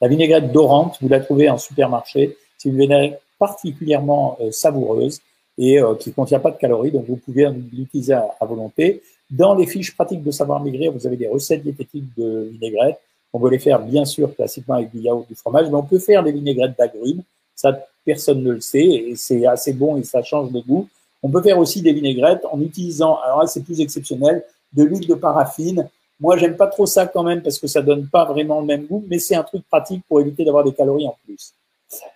la 0.01 0.07
vinaigrette 0.07 0.51
dorante, 0.51 0.97
vous 1.01 1.07
la 1.07 1.19
trouvez 1.19 1.49
en 1.49 1.57
supermarché. 1.57 2.37
C'est 2.57 2.69
une 2.69 2.77
vinaigrette 2.77 3.21
particulièrement 3.39 4.37
euh, 4.41 4.51
savoureuse 4.51 5.21
et 5.57 5.81
euh, 5.81 5.95
qui 5.95 6.09
ne 6.09 6.13
contient 6.13 6.39
pas 6.39 6.51
de 6.51 6.57
calories, 6.57 6.91
donc 6.91 7.05
vous 7.07 7.15
pouvez 7.15 7.47
l'utiliser 7.49 8.13
à, 8.13 8.45
volonté. 8.45 9.01
Dans 9.31 9.55
les 9.55 9.65
fiches 9.65 9.95
pratiques 9.95 10.23
de 10.23 10.31
savoir 10.31 10.61
maigrir, 10.61 10.91
vous 10.91 11.07
avez 11.07 11.17
des 11.17 11.27
recettes 11.27 11.63
diététiques 11.63 12.05
de 12.17 12.49
vinaigrette. 12.51 12.99
On 13.31 13.39
peut 13.39 13.49
les 13.49 13.59
faire 13.59 13.79
bien 13.79 14.05
sûr 14.05 14.35
classiquement 14.35 14.75
avec 14.75 14.91
du 14.91 14.99
yaourt, 14.99 15.27
du 15.27 15.35
fromage, 15.35 15.67
mais 15.67 15.75
on 15.75 15.83
peut 15.83 15.99
faire 15.99 16.23
des 16.23 16.31
vinaigrettes 16.31 16.77
d'agrumes. 16.77 17.21
Ça 17.55 17.85
personne 18.05 18.43
ne 18.43 18.51
le 18.51 18.61
sait 18.61 18.85
et 18.85 19.15
c'est 19.15 19.45
assez 19.45 19.73
bon 19.73 19.97
et 19.97 20.03
ça 20.03 20.23
change 20.23 20.51
de 20.51 20.59
goût. 20.61 20.87
On 21.21 21.29
peut 21.29 21.41
faire 21.41 21.59
aussi 21.59 21.81
des 21.81 21.93
vinaigrettes 21.93 22.45
en 22.51 22.59
utilisant, 22.61 23.17
alors 23.23 23.41
là 23.41 23.47
c'est 23.47 23.63
plus 23.63 23.81
exceptionnel, 23.81 24.43
de 24.73 24.83
l'huile 24.83 25.07
de 25.07 25.15
paraffine. 25.15 25.87
Moi 26.19 26.37
j'aime 26.37 26.57
pas 26.57 26.67
trop 26.67 26.85
ça 26.85 27.07
quand 27.07 27.23
même 27.23 27.41
parce 27.41 27.59
que 27.59 27.67
ça 27.67 27.81
donne 27.81 28.07
pas 28.07 28.25
vraiment 28.25 28.59
le 28.59 28.65
même 28.65 28.85
goût, 28.85 29.03
mais 29.07 29.19
c'est 29.19 29.35
un 29.35 29.43
truc 29.43 29.63
pratique 29.69 30.03
pour 30.07 30.19
éviter 30.19 30.43
d'avoir 30.43 30.63
des 30.63 30.73
calories 30.73 31.07
en 31.07 31.15
plus. 31.25 31.53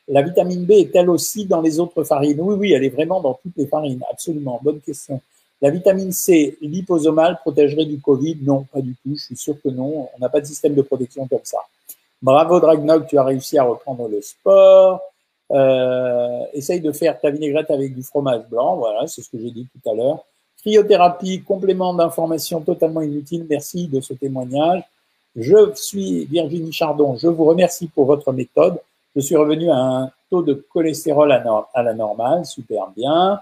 La 0.08 0.22
vitamine 0.22 0.66
B 0.66 0.72
est-elle 0.72 1.10
aussi 1.10 1.46
dans 1.46 1.62
les 1.62 1.80
autres 1.80 2.04
farines 2.04 2.40
Oui, 2.42 2.56
oui, 2.56 2.74
elle 2.74 2.84
est 2.84 2.90
vraiment 2.90 3.22
dans 3.22 3.34
toutes 3.34 3.58
les 3.58 3.68
farines, 3.68 4.04
absolument. 4.10 4.60
Bonne 4.62 4.82
question. 4.82 5.22
La 5.64 5.70
vitamine 5.70 6.12
C 6.12 6.58
liposomale 6.62 7.40
protégerait 7.40 7.86
du 7.86 8.00
Covid? 8.00 8.38
Non, 8.42 8.66
pas 8.66 8.82
du 8.82 8.96
tout. 8.96 9.16
Je 9.16 9.24
suis 9.24 9.38
sûr 9.38 9.56
que 9.62 9.70
non. 9.70 10.10
On 10.14 10.20
n'a 10.20 10.28
pas 10.28 10.42
de 10.42 10.46
système 10.46 10.76
de 10.76 10.82
protection 10.82 11.26
comme 11.26 11.40
ça. 11.44 11.60
Bravo 12.22 12.60
Dragnog, 12.60 13.08
tu 13.08 13.18
as 13.18 13.24
réussi 13.24 13.58
à 13.58 13.64
reprendre 13.64 14.10
le 14.10 14.22
sport. 14.22 15.02
Euh, 15.52 16.40
essaye 16.52 16.82
de 16.82 16.92
faire 16.92 17.20
ta 17.20 17.30
vinaigrette 17.30 17.72
avec 17.72 17.96
du 17.96 18.04
fromage 18.04 18.44
blanc. 18.50 18.76
Voilà, 18.76 19.08
c'est 19.08 19.22
ce 19.22 19.30
que 19.30 19.38
j'ai 19.40 19.52
dit 19.52 19.66
tout 19.72 19.90
à 19.90 19.94
l'heure. 19.94 20.26
Cryothérapie, 20.64 21.42
complément 21.42 21.94
d'information 21.94 22.62
totalement 22.62 23.02
inutile. 23.02 23.46
Merci 23.50 23.88
de 23.88 24.00
ce 24.00 24.14
témoignage. 24.14 24.82
Je 25.36 25.74
suis 25.76 26.24
Virginie 26.26 26.72
Chardon. 26.72 27.18
Je 27.18 27.28
vous 27.28 27.44
remercie 27.44 27.88
pour 27.88 28.06
votre 28.06 28.32
méthode. 28.32 28.80
Je 29.14 29.20
suis 29.20 29.36
revenu 29.36 29.70
à 29.70 29.76
un 29.76 30.12
taux 30.30 30.42
de 30.42 30.54
cholestérol 30.54 31.34
à, 31.34 31.84
la 31.84 31.94
normale. 31.94 32.46
Super 32.46 32.88
bien. 32.96 33.42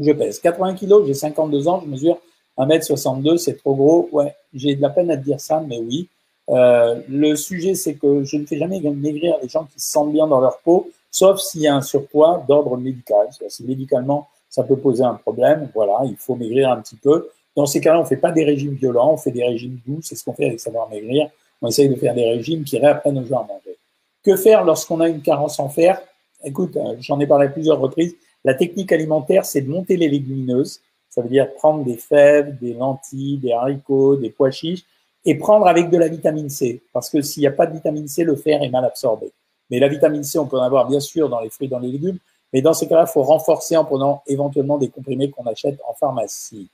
Je 0.00 0.10
pèse 0.10 0.40
80 0.40 0.74
kilos, 0.74 1.06
j'ai 1.06 1.14
52 1.14 1.68
ans, 1.68 1.80
je 1.84 1.88
mesure 1.88 2.18
1m62, 2.58 3.36
c'est 3.36 3.54
trop 3.54 3.74
gros. 3.76 4.08
Ouais, 4.10 4.34
j'ai 4.52 4.74
de 4.74 4.82
la 4.82 4.90
peine 4.90 5.12
à 5.12 5.16
te 5.16 5.22
dire 5.22 5.40
ça, 5.40 5.62
mais 5.64 5.78
oui. 5.78 6.08
Euh, 6.48 7.00
le 7.08 7.36
sujet, 7.36 7.76
c'est 7.76 7.94
que 7.94 8.24
je 8.24 8.36
ne 8.36 8.46
fais 8.46 8.58
jamais 8.58 8.80
maigrir 8.80 9.36
les 9.40 9.48
gens 9.48 9.64
qui 9.64 9.78
se 9.78 9.92
sentent 9.92 10.12
bien 10.12 10.26
dans 10.26 10.40
leur 10.40 10.58
peau, 10.58 10.90
sauf 11.10 11.38
s'il 11.40 11.60
y 11.60 11.68
a 11.68 11.74
un 11.76 11.82
surpoids 11.82 12.44
d'ordre 12.48 12.76
médical. 12.76 13.28
Si 13.48 13.62
médicalement, 13.62 14.28
ça 14.52 14.62
peut 14.62 14.76
poser 14.76 15.02
un 15.02 15.14
problème, 15.14 15.70
voilà, 15.74 16.00
il 16.04 16.16
faut 16.16 16.36
maigrir 16.36 16.70
un 16.70 16.82
petit 16.82 16.96
peu. 16.96 17.30
Dans 17.56 17.64
ces 17.64 17.80
cas-là, 17.80 17.98
on 17.98 18.02
ne 18.02 18.06
fait 18.06 18.18
pas 18.18 18.32
des 18.32 18.44
régimes 18.44 18.74
violents, 18.74 19.14
on 19.14 19.16
fait 19.16 19.30
des 19.30 19.44
régimes 19.44 19.78
doux, 19.86 20.00
c'est 20.02 20.14
ce 20.14 20.22
qu'on 20.22 20.34
fait 20.34 20.44
avec 20.44 20.60
Savoir 20.60 20.90
Maigrir. 20.90 21.30
On 21.62 21.68
essaye 21.68 21.88
de 21.88 21.94
faire 21.94 22.14
des 22.14 22.24
régimes 22.24 22.62
qui 22.62 22.78
réapprennent 22.78 23.18
aux 23.18 23.24
gens 23.24 23.40
à 23.40 23.46
manger. 23.46 23.78
Que 24.22 24.36
faire 24.36 24.62
lorsqu'on 24.64 25.00
a 25.00 25.08
une 25.08 25.22
carence 25.22 25.58
en 25.58 25.70
fer? 25.70 26.02
Écoute, 26.44 26.76
euh, 26.76 26.96
j'en 27.00 27.18
ai 27.18 27.26
parlé 27.26 27.46
à 27.46 27.50
plusieurs 27.50 27.80
reprises. 27.80 28.14
La 28.44 28.52
technique 28.52 28.92
alimentaire, 28.92 29.46
c'est 29.46 29.62
de 29.62 29.70
monter 29.70 29.96
les 29.96 30.08
légumineuses. 30.08 30.80
Ça 31.08 31.22
veut 31.22 31.30
dire 31.30 31.50
prendre 31.54 31.82
des 31.82 31.96
fèves, 31.96 32.58
des 32.58 32.74
lentilles, 32.74 33.38
des 33.38 33.52
haricots, 33.52 34.16
des 34.16 34.30
pois 34.30 34.50
chiches 34.50 34.84
et 35.24 35.36
prendre 35.36 35.66
avec 35.66 35.88
de 35.88 35.96
la 35.96 36.08
vitamine 36.08 36.50
C. 36.50 36.82
Parce 36.92 37.08
que 37.08 37.22
s'il 37.22 37.42
n'y 37.42 37.46
a 37.46 37.52
pas 37.52 37.66
de 37.66 37.72
vitamine 37.72 38.08
C, 38.08 38.24
le 38.24 38.36
fer 38.36 38.62
est 38.62 38.68
mal 38.70 38.84
absorbé. 38.84 39.30
Mais 39.70 39.78
la 39.78 39.88
vitamine 39.88 40.24
C, 40.24 40.38
on 40.38 40.46
peut 40.46 40.58
en 40.58 40.62
avoir 40.62 40.88
bien 40.88 41.00
sûr 41.00 41.28
dans 41.28 41.40
les 41.40 41.50
fruits, 41.50 41.68
dans 41.68 41.78
les 41.78 41.90
légumes. 41.90 42.18
Mais 42.52 42.62
dans 42.62 42.74
ces 42.74 42.86
cas-là, 42.86 43.04
il 43.08 43.12
faut 43.12 43.22
renforcer 43.22 43.76
en 43.76 43.84
prenant 43.84 44.22
éventuellement 44.26 44.78
des 44.78 44.88
comprimés 44.88 45.30
qu'on 45.30 45.46
achète 45.46 45.78
en 45.88 45.94
pharmacie. 45.94 46.68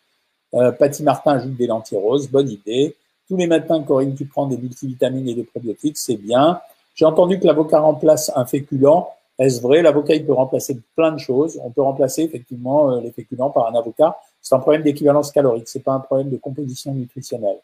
Euh, 0.54 0.72
Patty 0.72 1.02
Martin 1.02 1.32
ajoute 1.32 1.56
des 1.56 1.66
lentilles 1.66 1.98
roses, 1.98 2.28
bonne 2.28 2.50
idée. 2.50 2.96
Tous 3.28 3.36
les 3.36 3.46
matins, 3.46 3.82
Corinne, 3.82 4.14
tu 4.14 4.24
prends 4.24 4.46
des 4.46 4.56
multivitamines 4.56 5.28
et 5.28 5.34
des 5.34 5.44
probiotiques, 5.44 5.98
c'est 5.98 6.16
bien. 6.16 6.60
J'ai 6.94 7.04
entendu 7.04 7.38
que 7.38 7.46
l'avocat 7.46 7.80
remplace 7.80 8.32
un 8.34 8.46
féculent. 8.46 9.06
Est-ce 9.38 9.60
vrai? 9.60 9.82
L'avocat, 9.82 10.14
il 10.14 10.26
peut 10.26 10.32
remplacer 10.32 10.80
plein 10.96 11.12
de 11.12 11.18
choses. 11.18 11.60
On 11.62 11.70
peut 11.70 11.82
remplacer 11.82 12.22
effectivement 12.22 12.90
euh, 12.90 13.00
les 13.00 13.12
féculents 13.12 13.50
par 13.50 13.68
un 13.68 13.78
avocat. 13.78 14.16
C'est 14.40 14.54
un 14.54 14.58
problème 14.58 14.82
d'équivalence 14.82 15.30
calorique, 15.30 15.68
c'est 15.68 15.82
pas 15.82 15.92
un 15.92 16.00
problème 16.00 16.30
de 16.30 16.36
composition 16.38 16.92
nutritionnelle. 16.92 17.58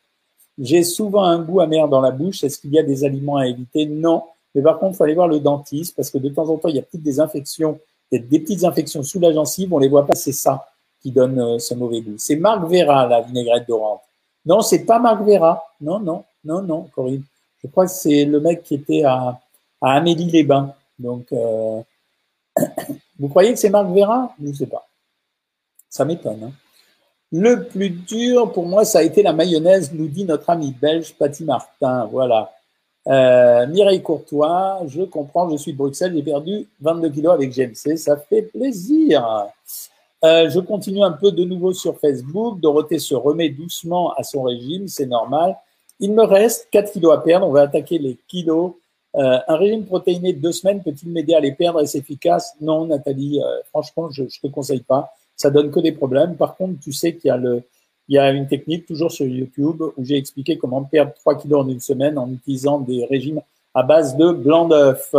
J'ai 0.59 0.85
souvent 0.85 1.25
un 1.25 1.41
goût 1.41 1.61
amer 1.61 1.89
dans 1.89 2.01
la 2.01 2.11
bouche. 2.11 2.45
Est-ce 2.45 2.61
qu'il 2.61 2.71
y 2.73 2.79
a 2.79 2.83
des 2.83 3.05
aliments 3.05 3.39
à 3.39 3.47
éviter? 3.49 3.87
Non. 3.87 4.23
Mais 4.55 4.63
par 4.63 4.79
contre, 4.79 4.93
il 4.93 4.97
faut 4.97 5.05
aller 5.05 5.15
voir 5.15 5.27
le 5.27 5.41
dentiste 5.41 5.97
parce 5.97 6.11
que 6.11 6.19
de 6.19 6.29
temps 6.29 6.49
en 6.49 6.59
temps, 6.59 6.69
il 6.69 6.77
y 6.77 6.79
a 6.79 6.83
petites 6.83 7.03
des 7.03 7.19
infections, 7.19 7.81
des, 8.11 8.41
petites 8.41 8.65
infections 8.65 9.03
sous 9.03 9.21
la 9.21 9.33
gencive. 9.33 9.73
On 9.73 9.79
les 9.79 9.89
voit 9.89 10.07
pas. 10.07 10.15
C'est 10.15 10.33
ça 10.33 10.67
qui 11.01 11.11
donne 11.11 11.39
euh, 11.39 11.59
ce 11.59 11.75
mauvais 11.75 12.01
goût. 12.01 12.15
C'est 12.17 12.37
Marc 12.37 12.65
Vera, 12.65 13.07
la 13.07 13.21
vinaigrette 13.21 13.69
d'orange. 13.69 14.01
Non, 14.47 14.61
c'est 14.63 14.85
pas 14.85 14.99
Marc 14.99 15.23
Vera. 15.23 15.63
Non, 15.81 16.01
non, 16.01 16.25
non, 16.45 16.63
non, 16.63 16.89
Corinne. 16.95 17.23
Je 17.63 17.69
crois 17.69 17.87
que 17.87 17.93
c'est 17.93 18.25
le 18.25 18.41
mec 18.41 18.63
qui 18.63 18.75
était 18.75 19.05
à, 19.05 19.39
à 19.81 19.93
Amélie-les-Bains. 19.93 20.75
Donc, 20.99 21.27
euh, 21.33 21.83
vous 23.19 23.29
croyez 23.29 23.53
que 23.53 23.59
c'est 23.59 23.71
Marc 23.71 23.89
Vera? 23.89 24.35
Je 24.41 24.49
ne 24.49 24.53
sais 24.53 24.67
pas. 24.67 24.87
Ça 25.89 26.05
m'étonne. 26.05 26.43
Hein. 26.43 26.53
le 27.31 27.65
plus 27.65 27.91
dur 27.91 28.53
pour 28.53 28.67
moi, 28.67 28.85
ça 28.85 28.99
a 28.99 29.03
été 29.03 29.23
la 29.23 29.33
mayonnaise, 29.33 29.93
nous 29.93 30.09
dit 30.09 30.25
notre 30.25 30.51
ami 30.51 30.73
belge 30.73 31.15
Patty 31.15 31.45
Martin. 31.45 32.07
Voilà. 32.07 32.51
Euh, 33.07 33.67
Mireille 33.67 34.03
Courtois, 34.03 34.81
je 34.87 35.03
comprends, 35.03 35.51
je 35.51 35.57
suis 35.57 35.73
de 35.73 35.79
Bruxelles, 35.79 36.13
j'ai 36.15 36.23
perdu 36.23 36.67
22 36.81 37.11
kilos 37.11 37.35
avec 37.35 37.53
GMC, 37.53 37.97
ça 37.97 38.17
fait 38.17 38.43
plaisir. 38.43 39.49
Euh, 40.25 40.49
je 40.49 40.59
continue 40.61 41.03
un 41.03 41.13
peu 41.13 41.31
de 41.31 41.45
nouveau 41.45 41.75
sur 41.75 41.99
Facebook. 41.99 42.59
Dorothée 42.61 42.99
se 42.99 43.15
remet 43.15 43.51
doucement 43.51 44.15
à 44.15 44.23
son 44.23 44.43
régime, 44.43 44.89
c'est 44.89 45.07
normal. 45.07 45.57
Il 46.01 46.13
me 46.13 46.25
reste 46.25 46.69
4 46.71 46.93
kilos 46.93 47.13
à 47.13 47.19
perdre. 47.19 47.47
On 47.47 47.53
va 47.53 47.63
attaquer 47.63 47.99
les 47.99 48.17
kilos 48.27 48.73
euh, 49.17 49.39
un 49.47 49.57
régime 49.57 49.85
protéiné 49.85 50.33
de 50.33 50.41
deux 50.41 50.53
semaines 50.53 50.83
peut-il 50.83 51.11
m'aider 51.11 51.35
à 51.35 51.41
les 51.41 51.53
perdre 51.53 51.81
Est-ce 51.81 51.97
efficace? 51.97 52.55
Non, 52.61 52.87
Nathalie, 52.87 53.41
euh, 53.41 53.63
franchement, 53.69 54.11
je 54.11 54.25
ne 54.25 54.29
te 54.29 54.47
conseille 54.49 54.83
pas. 54.83 55.15
Ça 55.37 55.51
donne 55.51 55.71
que 55.71 55.81
des 55.81 55.93
problèmes. 55.93 56.37
Par 56.37 56.57
contre, 56.57 56.81
tu 56.81 56.93
sais 56.93 57.15
qu'il 57.15 57.29
y 57.29 57.31
a 57.31 57.37
le, 57.37 57.63
il 58.09 58.17
y 58.17 58.19
a 58.19 58.31
une 58.31 58.47
technique 58.47 58.87
toujours 58.87 59.11
sur 59.11 59.27
YouTube 59.27 59.83
où 59.97 60.05
j'ai 60.05 60.17
expliqué 60.17 60.59
comment 60.59 60.83
perdre 60.85 61.13
3 61.15 61.39
kilos 61.39 61.65
en 61.65 61.69
une 61.69 61.81
semaine 61.81 62.19
en 62.19 62.31
utilisant 62.31 62.81
des 62.81 63.05
régimes 63.07 63.41
à 63.73 63.83
base 63.83 64.17
de 64.17 64.31
blanc 64.31 64.69
d'œuf. 64.69 65.15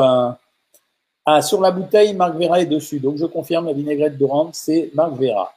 Ah, 1.27 1.41
sur 1.41 1.59
la 1.59 1.71
bouteille, 1.71 2.13
Marc 2.13 2.35
Vera 2.35 2.61
est 2.61 2.67
dessus. 2.67 2.99
Donc, 2.99 3.17
je 3.17 3.25
confirme, 3.25 3.65
la 3.65 3.73
vinaigrette 3.73 4.15
d'orange, 4.15 4.51
c'est 4.53 4.91
Marc 4.93 5.13
Vera. 5.13 5.51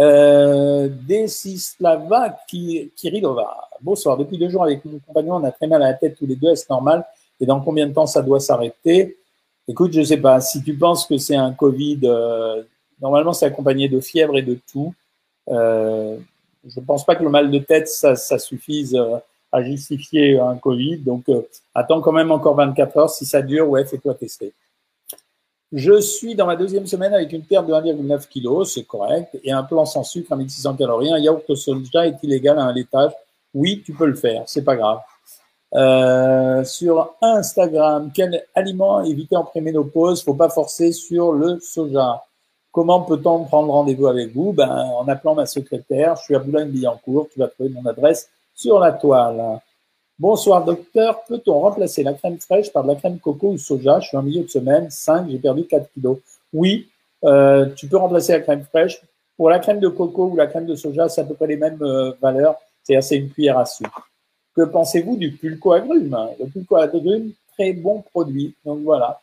Euh, 0.00 0.88
Desislava 0.88 2.36
Kirilova. 2.46 3.68
Bonsoir. 3.80 4.18
Depuis 4.18 4.36
deux 4.36 4.50
jours 4.50 4.64
avec 4.64 4.84
mon 4.84 4.98
compagnon, 4.98 5.36
on 5.36 5.44
a 5.44 5.50
très 5.50 5.66
mal 5.66 5.82
à 5.82 5.88
la 5.88 5.94
tête 5.94 6.16
tous 6.18 6.26
les 6.26 6.36
deux. 6.36 6.50
Est-ce 6.50 6.66
normal? 6.68 7.06
Et 7.40 7.46
dans 7.46 7.60
combien 7.60 7.86
de 7.86 7.94
temps 7.94 8.06
ça 8.06 8.20
doit 8.20 8.40
s'arrêter? 8.40 9.16
Écoute, 9.66 9.92
je 9.92 10.00
ne 10.00 10.04
sais 10.04 10.18
pas. 10.18 10.40
Si 10.40 10.62
tu 10.62 10.74
penses 10.74 11.06
que 11.06 11.16
c'est 11.16 11.36
un 11.36 11.52
Covid, 11.52 12.00
euh, 12.04 12.62
normalement 13.00 13.32
c'est 13.32 13.46
accompagné 13.46 13.88
de 13.88 14.00
fièvre 14.00 14.36
et 14.36 14.42
de 14.42 14.58
tout. 14.70 14.94
Euh, 15.48 16.18
je 16.66 16.80
ne 16.80 16.84
pense 16.84 17.04
pas 17.04 17.16
que 17.16 17.22
le 17.22 17.30
mal 17.30 17.50
de 17.50 17.58
tête, 17.58 17.88
ça, 17.88 18.38
suffise 18.38 18.94
euh, 18.94 19.16
à 19.50 19.62
justifier 19.62 20.38
un 20.38 20.56
Covid. 20.56 20.98
Donc, 20.98 21.24
attends 21.74 22.00
quand 22.00 22.12
même 22.12 22.30
encore 22.30 22.54
24 22.54 22.96
heures. 22.96 23.10
Si 23.10 23.26
ça 23.26 23.42
dure, 23.42 23.68
ouais, 23.68 23.84
fais-toi 23.84 24.14
tester. 24.14 24.52
Je 25.72 26.02
suis 26.02 26.34
dans 26.34 26.44
ma 26.44 26.54
deuxième 26.54 26.86
semaine 26.86 27.14
avec 27.14 27.32
une 27.32 27.44
perte 27.44 27.66
de 27.66 27.72
1,9 27.72 28.28
kg, 28.28 28.66
c'est 28.66 28.82
correct, 28.82 29.38
et 29.42 29.52
un 29.52 29.62
plan 29.62 29.86
sans 29.86 30.04
sucre 30.04 30.30
à 30.30 30.36
1600 30.36 30.74
calories. 30.76 31.10
Un 31.10 31.18
yaourt 31.18 31.44
au 31.48 31.56
soja 31.56 32.06
est 32.06 32.22
illégal 32.22 32.58
à 32.58 32.64
un 32.64 32.74
laitage 32.74 33.12
Oui, 33.54 33.82
tu 33.84 33.94
peux 33.94 34.04
le 34.04 34.14
faire, 34.14 34.42
c'est 34.46 34.64
pas 34.64 34.76
grave. 34.76 35.00
Euh, 35.74 36.62
sur 36.64 37.14
Instagram, 37.22 38.10
quel 38.14 38.44
aliment 38.54 39.02
éviter 39.02 39.34
en 39.34 39.44
préménopause? 39.44 40.22
Faut 40.22 40.34
pas 40.34 40.50
forcer 40.50 40.92
sur 40.92 41.32
le 41.32 41.58
soja. 41.60 42.22
Comment 42.72 43.02
peut-on 43.02 43.44
prendre 43.44 43.70
rendez-vous 43.70 44.06
avec 44.06 44.32
vous? 44.32 44.52
Ben, 44.52 44.70
En 44.70 45.06
appelant 45.06 45.34
ma 45.34 45.44
secrétaire, 45.44 46.16
je 46.16 46.22
suis 46.22 46.34
à 46.34 46.38
Boulogne-Billancourt, 46.38 47.28
tu 47.30 47.38
vas 47.38 47.48
trouver 47.48 47.68
mon 47.68 47.84
adresse 47.84 48.30
sur 48.54 48.80
la 48.80 48.92
toile. 48.92 49.60
Bonsoir 50.18 50.64
docteur, 50.64 51.22
peut-on 51.24 51.60
remplacer 51.60 52.02
la 52.02 52.14
crème 52.14 52.38
fraîche 52.38 52.72
par 52.72 52.84
de 52.84 52.88
la 52.88 52.94
crème 52.94 53.18
coco 53.18 53.48
ou 53.48 53.58
soja? 53.58 54.00
Je 54.00 54.08
suis 54.08 54.16
en 54.16 54.22
milieu 54.22 54.44
de 54.44 54.48
semaine, 54.48 54.88
5, 54.90 55.28
j'ai 55.28 55.38
perdu 55.38 55.64
4 55.64 55.86
kilos. 55.92 56.16
Oui, 56.54 56.88
euh, 57.24 57.66
tu 57.76 57.88
peux 57.88 57.98
remplacer 57.98 58.32
la 58.32 58.40
crème 58.40 58.64
fraîche. 58.64 59.02
Pour 59.36 59.50
la 59.50 59.58
crème 59.58 59.80
de 59.80 59.88
coco 59.88 60.28
ou 60.28 60.36
la 60.36 60.46
crème 60.46 60.66
de 60.66 60.74
soja, 60.74 61.10
c'est 61.10 61.20
à 61.20 61.24
peu 61.24 61.34
près 61.34 61.48
les 61.48 61.56
mêmes 61.56 61.82
euh, 61.82 62.12
valeurs, 62.22 62.56
c'est-à-dire 62.82 63.04
c'est 63.04 63.16
une 63.16 63.28
cuillère 63.28 63.58
à 63.58 63.66
soupe. 63.66 63.88
Que 64.56 64.62
pensez-vous 64.62 65.16
du 65.16 65.32
pulco 65.32 65.72
agrume 65.72 66.16
Le 66.40 66.46
pulco 66.46 66.76
agrume, 66.76 67.32
très 67.52 67.74
bon 67.74 68.00
produit. 68.00 68.54
Donc 68.64 68.80
voilà. 68.82 69.20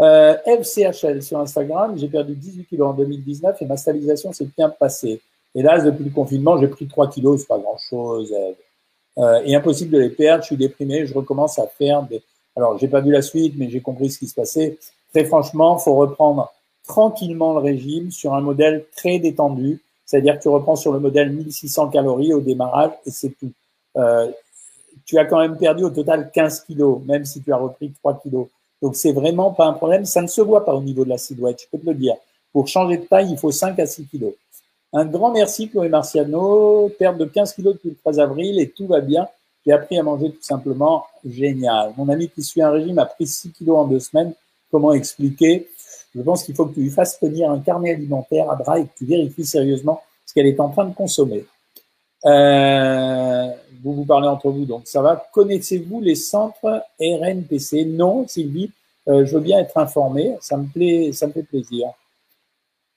Euh, 0.00 0.36
FCHL 0.46 1.22
sur 1.22 1.40
Instagram, 1.40 1.94
j'ai 1.96 2.08
perdu 2.08 2.34
18 2.34 2.64
kilos 2.66 2.88
en 2.88 2.94
2019 2.94 3.60
et 3.60 3.66
ma 3.66 3.76
stabilisation 3.76 4.32
s'est 4.32 4.48
bien 4.56 4.68
passée. 4.68 5.20
Hélas, 5.54 5.84
depuis 5.84 6.04
le 6.04 6.10
confinement, 6.10 6.58
j'ai 6.58 6.68
pris 6.68 6.86
3 6.86 7.10
kilos, 7.10 7.40
c'est 7.40 7.48
pas 7.48 7.58
grand-chose. 7.58 8.32
Euh, 9.18 9.42
et 9.44 9.56
impossible 9.56 9.90
de 9.90 9.98
les 9.98 10.10
perdre, 10.10 10.42
je 10.42 10.48
suis 10.48 10.56
déprimé, 10.56 11.06
je 11.06 11.14
recommence 11.14 11.58
à 11.58 11.66
faire 11.66 12.02
des... 12.04 12.22
Alors, 12.54 12.78
j'ai 12.78 12.88
pas 12.88 13.00
vu 13.00 13.10
la 13.10 13.22
suite, 13.22 13.54
mais 13.56 13.68
j'ai 13.68 13.80
compris 13.80 14.10
ce 14.10 14.18
qui 14.18 14.28
se 14.28 14.34
passait. 14.34 14.78
Très 15.12 15.24
franchement, 15.24 15.78
faut 15.78 15.94
reprendre 15.94 16.52
tranquillement 16.86 17.54
le 17.54 17.60
régime 17.60 18.10
sur 18.10 18.34
un 18.34 18.40
modèle 18.40 18.84
très 18.96 19.18
détendu. 19.18 19.80
C'est-à-dire 20.06 20.38
que 20.38 20.42
tu 20.42 20.48
reprends 20.48 20.76
sur 20.76 20.92
le 20.92 21.00
modèle 21.00 21.30
1600 21.30 21.88
calories 21.88 22.32
au 22.32 22.40
démarrage 22.40 22.92
et 23.04 23.10
c'est 23.10 23.30
tout. 23.38 23.52
Euh, 23.96 24.30
tu 25.04 25.18
as 25.18 25.24
quand 25.24 25.38
même 25.38 25.56
perdu 25.56 25.84
au 25.84 25.90
total 25.90 26.30
15 26.32 26.60
kilos, 26.60 27.00
même 27.04 27.24
si 27.24 27.42
tu 27.42 27.52
as 27.52 27.56
repris 27.56 27.92
3 28.00 28.20
kilos. 28.20 28.48
Donc, 28.82 28.96
c'est 28.96 29.12
vraiment 29.12 29.52
pas 29.52 29.66
un 29.66 29.72
problème. 29.72 30.04
Ça 30.04 30.22
ne 30.22 30.26
se 30.26 30.40
voit 30.40 30.64
pas 30.64 30.74
au 30.74 30.82
niveau 30.82 31.04
de 31.04 31.10
la 31.10 31.18
silhouette, 31.18 31.62
je 31.62 31.66
peux 31.70 31.82
te 31.82 31.86
le 31.86 31.94
dire. 31.94 32.14
Pour 32.52 32.68
changer 32.68 32.98
de 32.98 33.04
taille, 33.04 33.30
il 33.30 33.38
faut 33.38 33.50
5 33.50 33.78
à 33.78 33.86
6 33.86 34.06
kilos. 34.06 34.34
Un 34.92 35.04
grand 35.04 35.30
merci, 35.30 35.68
Chloé 35.68 35.88
Marciano. 35.88 36.88
Perte 36.98 37.18
de 37.18 37.26
15 37.26 37.54
kilos 37.54 37.74
depuis 37.74 37.90
le 37.90 37.96
13 37.96 38.20
avril 38.20 38.58
et 38.58 38.70
tout 38.70 38.86
va 38.86 39.00
bien. 39.00 39.28
J'ai 39.66 39.72
appris 39.72 39.98
à 39.98 40.02
manger 40.02 40.30
tout 40.30 40.42
simplement. 40.42 41.04
Génial. 41.26 41.92
Mon 41.96 42.08
ami 42.08 42.28
qui 42.30 42.42
suit 42.42 42.62
un 42.62 42.70
régime 42.70 42.98
a 42.98 43.04
pris 43.04 43.26
6 43.26 43.52
kilos 43.52 43.76
en 43.76 43.84
deux 43.86 44.00
semaines. 44.00 44.32
comment 44.70 44.92
expliquer? 44.92 45.68
Je 46.14 46.22
pense 46.22 46.42
qu'il 46.42 46.54
faut 46.54 46.66
que 46.66 46.74
tu 46.74 46.80
lui 46.80 46.90
fasses 46.90 47.18
tenir 47.18 47.50
un 47.50 47.58
carnet 47.60 47.92
alimentaire 47.92 48.50
à 48.50 48.56
bras 48.56 48.78
et 48.78 48.84
que 48.84 48.96
tu 48.96 49.04
vérifies 49.04 49.44
sérieusement 49.44 50.00
ce 50.24 50.32
qu'elle 50.32 50.46
est 50.46 50.58
en 50.58 50.70
train 50.70 50.86
de 50.86 50.94
consommer. 50.94 51.44
Euh, 52.26 53.48
vous 53.82 53.94
vous 53.94 54.04
parlez 54.04 54.28
entre 54.28 54.50
vous, 54.50 54.64
donc 54.64 54.86
ça 54.86 55.02
va. 55.02 55.28
Connaissez-vous 55.32 56.00
les 56.00 56.14
centres 56.14 56.82
RNPC 57.00 57.84
Non, 57.84 58.26
Sylvie, 58.26 58.70
euh, 59.08 59.24
je 59.24 59.34
veux 59.34 59.40
bien 59.40 59.58
être 59.58 59.76
informé, 59.76 60.36
ça 60.40 60.56
me 60.56 60.66
plaît, 60.66 61.12
ça 61.12 61.26
me 61.26 61.32
fait 61.32 61.42
plaisir. 61.42 61.88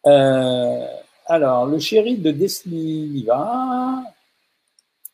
Euh, 0.07 0.85
alors, 1.27 1.65
le 1.65 1.79
chéri 1.79 2.17
de 2.17 2.31
Desliva, 2.31 4.03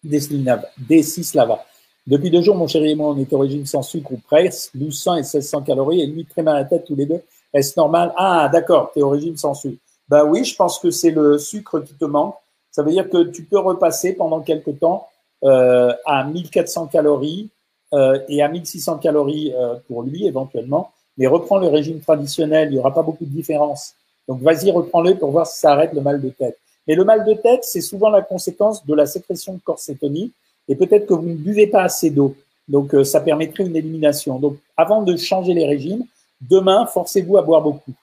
Desislava. 0.03 1.65
Depuis 2.07 2.31
deux 2.31 2.41
jours, 2.41 2.55
mon 2.55 2.67
chéri 2.67 2.91
et 2.91 2.95
moi, 2.95 3.09
on 3.09 3.19
est 3.19 3.33
origine 3.33 3.65
sans 3.65 3.81
sucre 3.81 4.13
ou 4.13 4.17
presque, 4.17 4.73
1200 4.75 5.15
et 5.15 5.17
1600 5.17 5.61
calories, 5.63 6.01
et 6.01 6.07
lui 6.07 6.25
très 6.25 6.41
mal 6.41 6.55
à 6.55 6.59
la 6.59 6.65
tête 6.65 6.85
tous 6.85 6.95
les 6.95 7.05
deux. 7.05 7.21
Est-ce 7.53 7.77
normal? 7.77 8.13
Ah, 8.15 8.49
d'accord, 8.51 8.91
tu 8.93 8.99
es 8.99 9.01
origine 9.01 9.35
sans 9.35 9.53
sucre. 9.53 9.81
Bah 10.07 10.23
oui, 10.23 10.45
je 10.45 10.55
pense 10.55 10.79
que 10.79 10.89
c'est 10.89 11.11
le 11.11 11.37
sucre 11.37 11.81
qui 11.81 11.93
te 11.93 12.05
manque. 12.05 12.35
Ça 12.77 12.83
veut 12.83 12.91
dire 12.91 13.09
que 13.09 13.23
tu 13.23 13.41
peux 13.41 13.57
repasser 13.57 14.13
pendant 14.13 14.41
quelques 14.41 14.77
temps 14.77 15.07
euh, 15.43 15.91
à 16.05 16.23
1400 16.23 16.85
calories 16.85 17.49
euh, 17.91 18.19
et 18.29 18.43
à 18.43 18.49
1600 18.49 18.99
calories 18.99 19.51
euh, 19.57 19.77
pour 19.87 20.03
lui 20.03 20.27
éventuellement. 20.27 20.91
Mais 21.17 21.25
reprends 21.25 21.57
le 21.57 21.69
régime 21.69 22.01
traditionnel, 22.01 22.67
il 22.69 22.73
n'y 22.73 22.77
aura 22.77 22.93
pas 22.93 23.01
beaucoup 23.01 23.25
de 23.25 23.31
différence. 23.31 23.95
Donc 24.27 24.41
vas-y, 24.41 24.69
reprends-le 24.69 25.15
pour 25.15 25.31
voir 25.31 25.47
si 25.47 25.59
ça 25.59 25.71
arrête 25.71 25.91
le 25.93 26.01
mal 26.01 26.21
de 26.21 26.29
tête. 26.29 26.59
Mais 26.87 26.93
le 26.93 27.03
mal 27.03 27.25
de 27.25 27.33
tête, 27.33 27.63
c'est 27.63 27.81
souvent 27.81 28.11
la 28.11 28.21
conséquence 28.21 28.85
de 28.85 28.93
la 28.93 29.07
sécrétion 29.07 29.55
de 29.55 29.59
corsétonie 29.59 30.31
et 30.67 30.75
peut-être 30.75 31.07
que 31.07 31.15
vous 31.15 31.29
ne 31.29 31.33
buvez 31.33 31.65
pas 31.65 31.81
assez 31.81 32.11
d'eau. 32.11 32.35
Donc 32.67 32.93
euh, 32.93 33.03
ça 33.03 33.21
permettrait 33.21 33.65
une 33.65 33.75
élimination. 33.75 34.37
Donc 34.37 34.57
avant 34.77 35.01
de 35.01 35.17
changer 35.17 35.55
les 35.55 35.65
régimes, 35.65 36.03
demain, 36.47 36.85
forcez-vous 36.85 37.39
à 37.39 37.41
boire 37.41 37.63
beaucoup. 37.63 37.93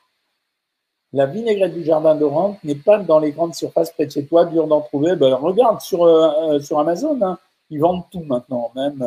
La 1.14 1.26
vinaigrette 1.26 1.74
du 1.74 1.84
jardin 1.84 2.16
d'Orange 2.16 2.56
n'est 2.64 2.74
pas 2.74 2.98
dans 2.98 3.20
les 3.20 3.30
grandes 3.30 3.54
surfaces 3.54 3.92
près 3.92 4.06
de 4.06 4.10
chez 4.10 4.26
toi, 4.26 4.46
dur 4.46 4.66
d'en 4.66 4.80
trouver. 4.80 5.14
Ben, 5.14 5.32
regarde 5.34 5.80
sur, 5.80 6.02
euh, 6.02 6.54
euh, 6.54 6.60
sur 6.60 6.80
Amazon, 6.80 7.16
hein. 7.22 7.38
ils 7.70 7.78
vendent 7.78 8.02
tout 8.10 8.24
maintenant, 8.24 8.72
même, 8.74 9.06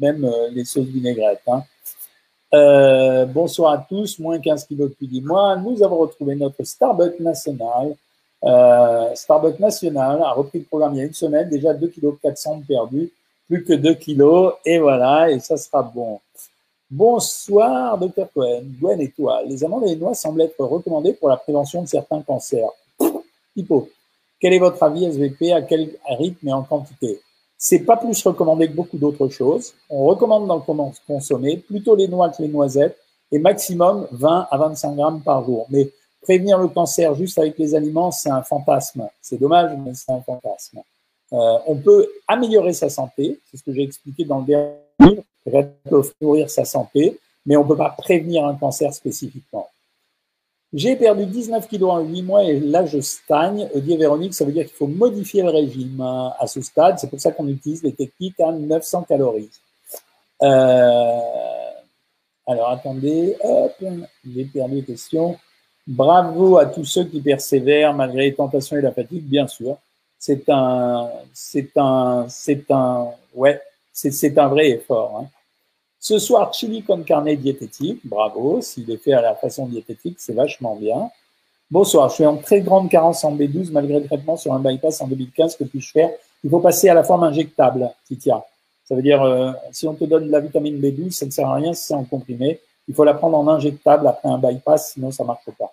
même 0.00 0.28
les 0.50 0.64
sauces 0.64 0.88
vinaigrettes. 0.88 1.42
Hein. 1.46 1.62
bonsoir 3.26 3.74
à 3.74 3.86
tous, 3.88 4.18
moins 4.18 4.40
15 4.40 4.64
kilos 4.64 4.90
depuis 4.90 5.06
10 5.06 5.22
mois. 5.22 5.54
Nous 5.54 5.80
avons 5.84 5.98
retrouvé 5.98 6.34
notre 6.34 6.64
Starbucks 6.64 7.20
national. 7.20 7.94
Starbucks 9.14 9.60
national 9.60 10.20
a 10.24 10.32
repris 10.32 10.58
le 10.58 10.64
programme 10.64 10.94
il 10.94 10.98
y 10.98 11.02
a 11.02 11.04
une 11.04 11.14
semaine, 11.14 11.48
déjà 11.48 11.72
2 11.72 11.86
kg 11.86 12.18
400 12.20 12.62
perdus, 12.66 13.12
plus 13.46 13.62
que 13.62 13.74
2 13.74 13.94
kilos, 13.94 14.54
et 14.64 14.80
voilà, 14.80 15.30
et 15.30 15.38
ça 15.38 15.56
sera 15.56 15.84
bon. 15.84 16.18
Bonsoir, 16.90 17.96
docteur 17.98 18.28
Cohen. 18.34 18.64
Gwen 18.80 19.00
et 19.00 19.12
toi. 19.12 19.42
Les 19.46 19.62
amandes 19.62 19.84
et 19.84 19.90
les 19.90 19.96
noix 19.96 20.12
semblent 20.12 20.40
être 20.42 20.58
recommandées 20.58 21.12
pour 21.12 21.28
la 21.28 21.36
prévention 21.36 21.82
de 21.82 21.86
certains 21.86 22.20
cancers. 22.22 22.68
Hippo. 23.54 23.88
Quel 24.40 24.54
est 24.54 24.58
votre 24.58 24.82
avis 24.82 25.04
SVP 25.04 25.52
À 25.52 25.62
quel 25.62 25.90
rythme 26.18 26.48
et 26.48 26.52
en 26.52 26.64
quantité? 26.64 27.20
C'est 27.56 27.80
pas 27.80 27.96
plus 27.96 28.20
recommandé 28.24 28.66
que 28.66 28.72
beaucoup 28.72 28.98
d'autres 28.98 29.28
choses. 29.28 29.72
On 29.88 30.04
recommande 30.06 30.48
d'en 30.48 30.58
consommer 31.06 31.58
plutôt 31.58 31.94
les 31.94 32.08
noix 32.08 32.28
que 32.30 32.42
les 32.42 32.48
noisettes 32.48 32.98
et 33.30 33.38
maximum 33.38 34.08
20 34.10 34.48
à 34.50 34.58
25 34.58 34.96
grammes 34.96 35.22
par 35.22 35.44
jour. 35.44 35.66
Mais 35.70 35.90
prévenir 36.22 36.58
le 36.58 36.66
cancer 36.66 37.14
juste 37.14 37.38
avec 37.38 37.56
les 37.56 37.76
aliments, 37.76 38.10
c'est 38.10 38.30
un 38.30 38.42
fantasme. 38.42 39.08
C'est 39.22 39.38
dommage, 39.38 39.78
mais 39.78 39.94
c'est 39.94 40.10
un 40.10 40.22
fantasme. 40.22 40.80
Euh, 41.32 41.58
on 41.68 41.76
peut 41.76 42.08
améliorer 42.26 42.72
sa 42.72 42.88
santé, 42.88 43.38
c'est 43.48 43.58
ce 43.58 43.62
que 43.62 43.72
j'ai 43.72 43.82
expliqué 43.82 44.24
dans 44.24 44.40
le 44.40 44.46
dernier 44.46 44.72
livre, 44.98 45.22
nourrir 46.20 46.50
sa 46.50 46.64
santé, 46.64 47.18
mais 47.46 47.56
on 47.56 47.64
ne 47.64 47.68
peut 47.68 47.76
pas 47.76 47.90
prévenir 47.90 48.44
un 48.44 48.54
cancer 48.54 48.92
spécifiquement. 48.92 49.68
J'ai 50.72 50.94
perdu 50.94 51.26
19 51.26 51.66
kilos 51.66 51.90
en 51.90 52.00
8 52.00 52.22
mois 52.22 52.44
et 52.44 52.60
là 52.60 52.86
je 52.86 53.00
stagne. 53.00 53.68
Dit 53.74 53.96
Véronique, 53.96 54.34
ça 54.34 54.44
veut 54.44 54.52
dire 54.52 54.64
qu'il 54.64 54.76
faut 54.76 54.86
modifier 54.86 55.42
le 55.42 55.50
régime 55.50 56.00
hein, 56.00 56.32
à 56.38 56.46
ce 56.46 56.60
stade. 56.60 56.98
C'est 56.98 57.10
pour 57.10 57.20
ça 57.20 57.32
qu'on 57.32 57.48
utilise 57.48 57.82
les 57.82 57.92
techniques 57.92 58.38
à 58.38 58.52
900 58.52 59.02
calories. 59.08 59.50
Euh, 60.42 61.20
alors 62.46 62.70
attendez, 62.70 63.36
hop, 63.42 63.72
j'ai 64.24 64.44
perdu 64.44 64.76
les 64.76 64.84
questions. 64.84 65.36
Bravo 65.88 66.58
à 66.58 66.66
tous 66.66 66.84
ceux 66.84 67.04
qui 67.04 67.20
persévèrent 67.20 67.92
malgré 67.92 68.26
les 68.26 68.34
tentations 68.34 68.76
et 68.76 68.80
la 68.80 68.92
fatigue, 68.92 69.24
bien 69.24 69.48
sûr. 69.48 69.76
C'est 70.20 70.48
un, 70.48 71.10
c'est 71.32 71.76
un, 71.76 72.26
c'est 72.28 72.70
un, 72.70 73.08
ouais, 73.34 73.60
c'est 73.92 74.38
un 74.38 74.48
vrai 74.48 74.70
effort. 74.70 75.18
Hein. 75.20 75.28
Ce 75.98 76.18
soir, 76.18 76.54
chili 76.54 76.82
con 76.82 77.02
carne 77.02 77.34
diététique, 77.34 78.00
bravo. 78.04 78.62
S'il 78.62 78.90
est 78.90 78.96
fait 78.96 79.12
à 79.12 79.20
la 79.20 79.34
façon 79.34 79.66
diététique, 79.66 80.16
c'est 80.18 80.32
vachement 80.32 80.74
bien. 80.74 81.10
Bonsoir, 81.70 82.08
je 82.08 82.14
suis 82.14 82.26
en 82.26 82.38
très 82.38 82.62
grande 82.62 82.88
carence 82.88 83.22
en 83.22 83.36
B12 83.36 83.70
malgré 83.70 84.00
le 84.00 84.06
traitement 84.06 84.36
sur 84.36 84.54
un 84.54 84.60
bypass 84.60 85.02
en 85.02 85.08
2015. 85.08 85.56
Que 85.56 85.64
puis-je 85.64 85.92
faire? 85.92 86.10
Il 86.42 86.48
faut 86.48 86.60
passer 86.60 86.88
à 86.88 86.94
la 86.94 87.04
forme 87.04 87.24
injectable, 87.24 87.90
Titia. 88.06 88.42
Ça 88.84 88.94
veut 88.94 89.02
dire, 89.02 89.22
euh, 89.22 89.52
si 89.72 89.86
on 89.86 89.94
te 89.94 90.04
donne 90.04 90.26
de 90.26 90.32
la 90.32 90.40
vitamine 90.40 90.80
B12, 90.80 91.10
ça 91.10 91.26
ne 91.26 91.30
sert 91.30 91.46
à 91.46 91.56
rien 91.56 91.74
si 91.74 91.84
c'est 91.84 91.94
en 91.94 92.04
comprimé. 92.04 92.60
Il 92.88 92.94
faut 92.94 93.04
la 93.04 93.14
prendre 93.14 93.36
en 93.36 93.46
injectable 93.46 94.08
après 94.08 94.30
un 94.30 94.38
bypass, 94.38 94.94
sinon 94.94 95.10
ça 95.10 95.22
ne 95.22 95.28
marche 95.28 95.50
pas. 95.58 95.72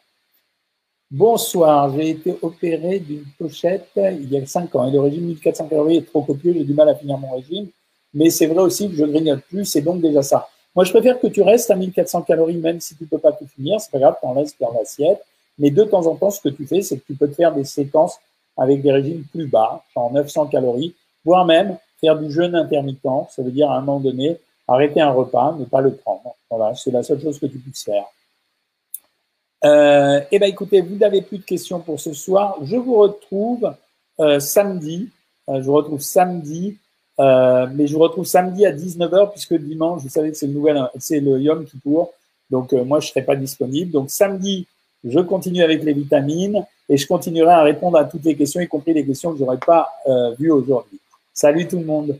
Bonsoir, 1.09 1.89
j'ai 1.95 2.09
été 2.09 2.37
opéré 2.41 2.99
d'une 2.99 3.23
pochette 3.39 3.91
il 3.95 4.29
y 4.29 4.37
a 4.37 4.45
5 4.45 4.75
ans 4.75 4.87
et 4.89 4.91
le 4.91 4.99
régime 4.99 5.23
1400 5.27 5.67
calories 5.69 5.97
est 5.97 6.01
trop 6.01 6.21
copieux, 6.21 6.51
j'ai 6.53 6.65
du 6.65 6.73
mal 6.73 6.89
à 6.89 6.95
finir 6.95 7.17
mon 7.17 7.31
régime 7.31 7.69
mais 8.17 8.31
c'est 8.31 8.47
vrai 8.47 8.63
aussi 8.63 8.89
que 8.89 8.95
je 8.95 9.05
grignote 9.05 9.41
plus, 9.41 9.65
c'est 9.65 9.81
donc 9.81 10.01
déjà 10.01 10.23
ça. 10.23 10.49
Moi, 10.75 10.85
je 10.85 10.91
préfère 10.91 11.19
que 11.19 11.27
tu 11.27 11.43
restes 11.43 11.69
à 11.69 11.75
1400 11.75 12.23
calories, 12.23 12.57
même 12.57 12.79
si 12.79 12.95
tu 12.95 13.05
peux 13.05 13.19
pas 13.19 13.31
tout 13.31 13.45
finir, 13.55 13.79
c'est 13.79 13.91
pas 13.91 13.99
grave, 13.99 14.15
en 14.23 14.33
laisses 14.33 14.55
dans 14.59 14.73
l'assiette. 14.73 15.23
Mais 15.59 15.69
de 15.69 15.83
temps 15.83 16.05
en 16.07 16.15
temps, 16.15 16.31
ce 16.31 16.41
que 16.41 16.49
tu 16.49 16.65
fais, 16.65 16.81
c'est 16.81 16.97
que 16.97 17.05
tu 17.05 17.13
peux 17.13 17.27
te 17.27 17.35
faire 17.35 17.53
des 17.53 17.63
séquences 17.63 18.19
avec 18.57 18.81
des 18.81 18.91
régimes 18.91 19.23
plus 19.31 19.45
bas, 19.45 19.83
genre 19.93 20.11
900 20.11 20.47
calories, 20.47 20.95
voire 21.23 21.45
même 21.45 21.77
faire 22.01 22.17
du 22.17 22.31
jeûne 22.31 22.55
intermittent. 22.55 23.29
Ça 23.29 23.43
veut 23.43 23.51
dire 23.51 23.69
à 23.69 23.77
un 23.77 23.81
moment 23.81 23.99
donné, 23.99 24.39
arrêter 24.67 24.99
un 24.99 25.11
repas, 25.11 25.55
ne 25.59 25.65
pas 25.65 25.81
le 25.81 25.93
prendre. 25.93 26.35
Voilà, 26.49 26.73
c'est 26.73 26.91
la 26.91 27.03
seule 27.03 27.21
chose 27.21 27.39
que 27.39 27.45
tu 27.45 27.59
puisses 27.59 27.83
faire. 27.83 28.05
Euh, 29.63 30.21
eh 30.31 30.39
ben, 30.39 30.49
écoutez, 30.49 30.81
vous 30.81 30.95
n'avez 30.95 31.21
plus 31.21 31.37
de 31.37 31.43
questions 31.43 31.79
pour 31.79 31.99
ce 31.99 32.13
soir. 32.13 32.57
Je 32.63 32.77
vous 32.77 32.95
retrouve 32.95 33.75
euh, 34.19 34.39
samedi. 34.39 35.09
Euh, 35.49 35.61
je 35.61 35.65
vous 35.65 35.73
retrouve 35.73 36.01
samedi 36.01 36.77
euh, 37.19 37.67
mais 37.73 37.87
je 37.87 37.93
vous 37.93 37.99
retrouve 37.99 38.25
samedi 38.25 38.65
à 38.65 38.71
19h 38.71 39.31
puisque 39.31 39.55
dimanche, 39.55 40.01
vous 40.03 40.09
savez 40.09 40.31
que 40.31 40.37
c'est 40.37 40.47
le 40.47 40.53
nouvel, 40.53 40.89
c'est 40.99 41.19
le 41.19 41.39
Yom 41.39 41.65
Kippour. 41.65 42.13
Donc 42.49 42.73
euh, 42.73 42.83
moi, 42.83 42.99
je 42.99 43.07
serai 43.07 43.23
pas 43.23 43.35
disponible. 43.35 43.91
Donc 43.91 44.09
samedi, 44.09 44.67
je 45.03 45.19
continue 45.19 45.63
avec 45.63 45.83
les 45.83 45.93
vitamines 45.93 46.63
et 46.89 46.97
je 46.97 47.07
continuerai 47.07 47.51
à 47.51 47.63
répondre 47.63 47.97
à 47.97 48.05
toutes 48.05 48.23
les 48.23 48.35
questions, 48.35 48.61
y 48.61 48.67
compris 48.67 48.93
les 48.93 49.05
questions 49.05 49.33
que 49.33 49.39
j'aurais 49.39 49.57
pas 49.57 49.89
euh, 50.07 50.33
vues 50.39 50.51
aujourd'hui. 50.51 50.99
Salut 51.33 51.67
tout 51.67 51.79
le 51.79 51.85
monde. 51.85 52.17